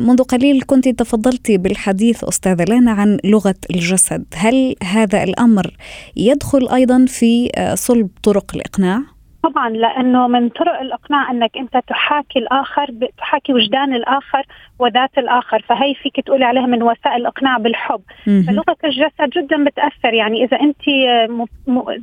منذ 0.00 0.22
قليل 0.22 0.62
كنت 0.66 0.88
تفضلت 0.88 1.50
بالحديث 1.50 2.24
أستاذة 2.24 2.64
لنا 2.68 2.92
عن 2.92 3.18
لغة 3.24 3.54
الجسد، 3.70 4.24
هل 4.34 4.76
هذا 4.82 5.22
الأمر 5.22 5.76
يدخل 6.16 6.68
أيضا 6.68 7.04
في 7.08 7.50
صلب 7.74 8.08
طرق 8.22 8.35
طرق 8.36 8.54
الإقناع؟ 8.54 9.02
طبعا 9.42 9.68
لأنه 9.68 10.28
من 10.28 10.48
طرق 10.48 10.80
الإقناع 10.80 11.30
إنك 11.30 11.56
أنت 11.56 11.76
تحاكي 11.88 12.38
الآخر 12.38 12.86
تحاكي 13.18 13.52
وجدان 13.52 13.94
الآخر 13.94 14.42
وذات 14.78 15.18
الآخر 15.18 15.62
فهي 15.68 15.94
فيك 15.94 16.20
تقولي 16.20 16.44
عليها 16.44 16.66
من 16.66 16.82
وسائل 16.82 17.20
الإقناع 17.20 17.58
بالحب. 17.58 18.00
فلغة 18.46 18.76
الجسد 18.84 19.30
جدا 19.36 19.64
بتأثر 19.64 20.14
يعني 20.14 20.44
إذا 20.44 20.60
أنت 20.60 20.82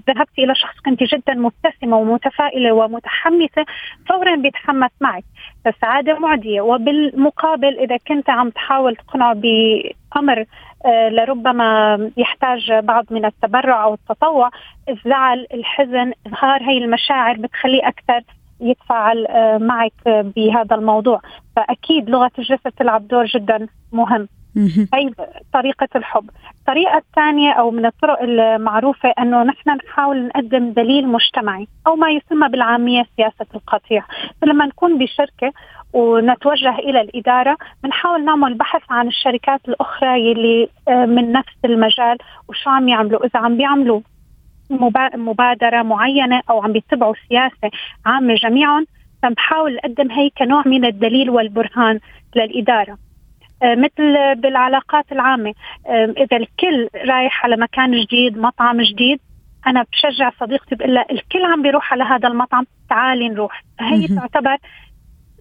ذهبتي 0.07 0.43
إلى 0.43 0.55
شخص 0.55 0.79
كنت 0.85 1.03
جدا 1.03 1.33
مبتسمة 1.33 1.97
ومتفائلة 1.97 2.71
ومتحمسة 2.71 3.65
فورا 4.09 4.35
بيتحمس 4.35 4.91
معك. 5.01 5.23
فالسعادة 5.65 6.19
معدية 6.19 6.61
وبالمقابل 6.61 7.79
إذا 7.79 7.97
كنت 8.07 8.29
عم 8.29 8.49
تحاول 8.49 8.95
تقنعه 8.95 9.33
بامر 10.15 10.45
آه، 10.85 11.09
لربما 11.09 11.99
يحتاج 12.17 12.71
بعض 12.71 13.05
من 13.11 13.25
التبرع 13.25 13.83
أو 13.83 13.93
التطوع. 13.93 14.49
الزعل 14.89 15.47
الحزن 15.53 16.11
إظهار 16.27 16.63
هي 16.63 16.77
المشاعر 16.77 17.37
بتخليه 17.37 17.87
أكثر 17.87 18.21
يتفاعل 18.59 19.25
آه، 19.25 19.57
معك 19.57 19.93
بهذا 20.05 20.75
الموضوع. 20.75 21.21
فأكيد 21.55 22.09
لغة 22.09 22.31
الجسد 22.39 22.71
تلعب 22.77 23.07
دور 23.07 23.25
جدا 23.25 23.67
مهم. 23.91 24.27
هي 24.93 25.11
طريقة 25.53 25.87
الحب. 25.95 26.29
الطريقة 26.59 26.97
الثانية 26.97 27.51
أو 27.51 27.71
من 27.71 27.85
الطرق 27.85 28.21
المعروفة 28.21 29.13
أنه 29.19 29.43
نحن 29.43 29.69
نحاول 29.69 30.27
نقدم 30.27 30.71
دليل 30.71 31.07
مجتمعي 31.07 31.67
أو 31.87 31.95
ما 31.95 32.09
يسمى 32.11 32.49
بالعامية 32.49 33.05
سياسة 33.17 33.45
القطيع. 33.55 34.03
فلما 34.41 34.65
نكون 34.65 34.97
بشركة 34.97 35.53
ونتوجه 35.93 36.79
إلى 36.79 37.01
الإدارة. 37.01 37.57
بنحاول 37.83 38.25
نعمل 38.25 38.53
بحث 38.53 38.81
عن 38.89 39.07
الشركات 39.07 39.61
الأخرى 39.67 40.31
يلي 40.31 40.69
آه، 40.87 41.05
من 41.05 41.31
نفس 41.31 41.55
المجال 41.65 42.17
وشو 42.49 42.69
عم 42.69 42.89
يعملوا. 42.89 43.25
إذا 43.25 43.39
عم 43.39 43.57
بيعملوا 43.57 44.01
مبادرة 45.15 45.81
معينة 45.81 46.41
أو 46.49 46.63
عم 46.63 46.71
بيتبعوا 46.71 47.13
سياسة 47.29 47.71
عامة 48.05 48.33
جميعهم 48.33 48.85
فبحاول 49.23 49.77
أقدم 49.77 50.11
هي 50.11 50.29
كنوع 50.29 50.63
من 50.65 50.85
الدليل 50.85 51.29
والبرهان 51.29 51.99
للإدارة. 52.35 52.97
آه، 53.63 53.75
مثل 53.75 54.35
بالعلاقات 54.35 55.11
العامة. 55.11 55.53
آه، 55.87 56.13
إذا 56.17 56.37
الكل 56.37 56.89
رايح 56.95 57.45
على 57.45 57.57
مكان 57.57 57.91
جديد 58.01 58.37
مطعم 58.37 58.81
جديد 58.81 59.19
أنا 59.67 59.85
بشجع 59.91 60.31
صديقتي 60.39 60.75
بقول 60.75 60.93
لها 60.93 61.05
الكل 61.11 61.45
عم 61.45 61.61
بيروح 61.61 61.93
على 61.93 62.03
هذا 62.03 62.27
المطعم 62.27 62.65
تعالي 62.89 63.29
نروح. 63.29 63.63
هي 63.79 64.07
تعتبر 64.07 64.57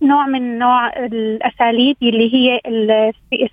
نوع 0.02 0.26
من 0.26 0.58
نوع 0.58 0.88
الأساليب 0.96 1.96
اللي 2.02 2.34
هي 2.34 2.60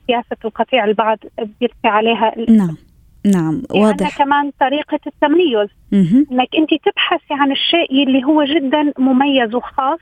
سياسه 0.08 0.38
القطيع 0.46 0.86
البعض 0.86 1.18
بيلقي 1.60 1.90
عليها 1.90 2.34
نعم. 2.50 2.78
نعم. 3.26 3.62
واضح. 3.72 4.18
كمان 4.18 4.52
طريقة 4.60 5.00
التميز 5.08 5.70
إنك 6.32 6.56
أنت 6.58 6.70
تبحثي 6.86 7.34
عن 7.34 7.52
الشيء 7.52 8.04
اللي 8.04 8.24
هو 8.24 8.44
جدا 8.44 8.94
مميز 8.98 9.56
وخاص 9.56 10.00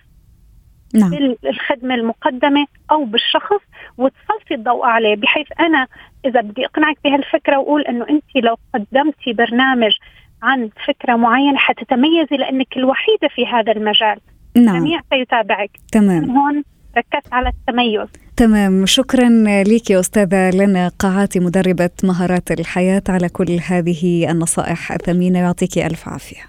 نعم. 0.96 1.10
بالخدمة 1.10 1.96
المقدمة 1.96 2.68
أو 2.92 3.06
بالشخص 3.06 3.62
وتسلطي 3.98 4.54
الضوء 4.54 4.86
عليه 4.86 5.16
بحيث 5.16 5.48
أنا 5.60 5.88
إذا 6.26 6.42
بدي 6.42 6.66
أقنعك 6.66 6.98
بهالفكرة 7.04 7.58
وأقول 7.58 7.82
أنه 7.82 8.06
أنت 8.10 8.36
لو 8.36 8.58
قدمتي 8.74 9.34
برنامج 9.34 9.92
عن 10.44 10.70
فكرة 10.88 11.16
معينة 11.16 11.58
حتتميزي 11.58 12.38
لأنك 12.38 12.78
الوحيدة 12.78 13.28
في 13.36 13.46
هذا 13.46 13.72
المجال. 13.72 14.20
نعم. 14.58 14.76
الجميع 14.76 15.02
سيتابعك. 15.10 15.70
تمام. 15.92 16.38
هون 16.38 16.64
ركزت 16.98 17.34
على 17.34 17.50
التميز. 17.50 18.08
تمام. 18.38 18.86
شكرا 18.86 19.30
لك 19.64 19.90
يا 19.90 20.00
أستاذة 20.00 20.50
لنا 20.50 20.92
قاعاتي 21.00 21.40
مدربة 21.40 21.90
مهارات 22.04 22.52
الحياة 22.52 23.04
على 23.10 23.30
كل 23.30 23.60
هذه 23.68 24.32
النصائح 24.32 24.92
الثمينة. 24.92 25.40
يعطيك 25.40 25.78
ألف 25.78 26.10
عافية. 26.10 26.42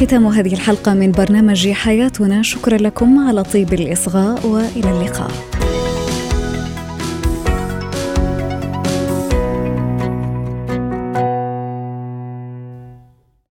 ختام 0.00 0.26
هذه 0.26 0.54
الحلقة 0.54 0.94
من 0.94 1.12
برنامج 1.12 1.70
حياتنا. 1.70 2.42
شكرا 2.42 2.76
لكم. 2.76 3.18
على 3.18 3.42
طيب 3.42 3.72
الإصغاء 3.72 4.46
وإلى 4.46 4.90
اللقاء. 4.90 5.61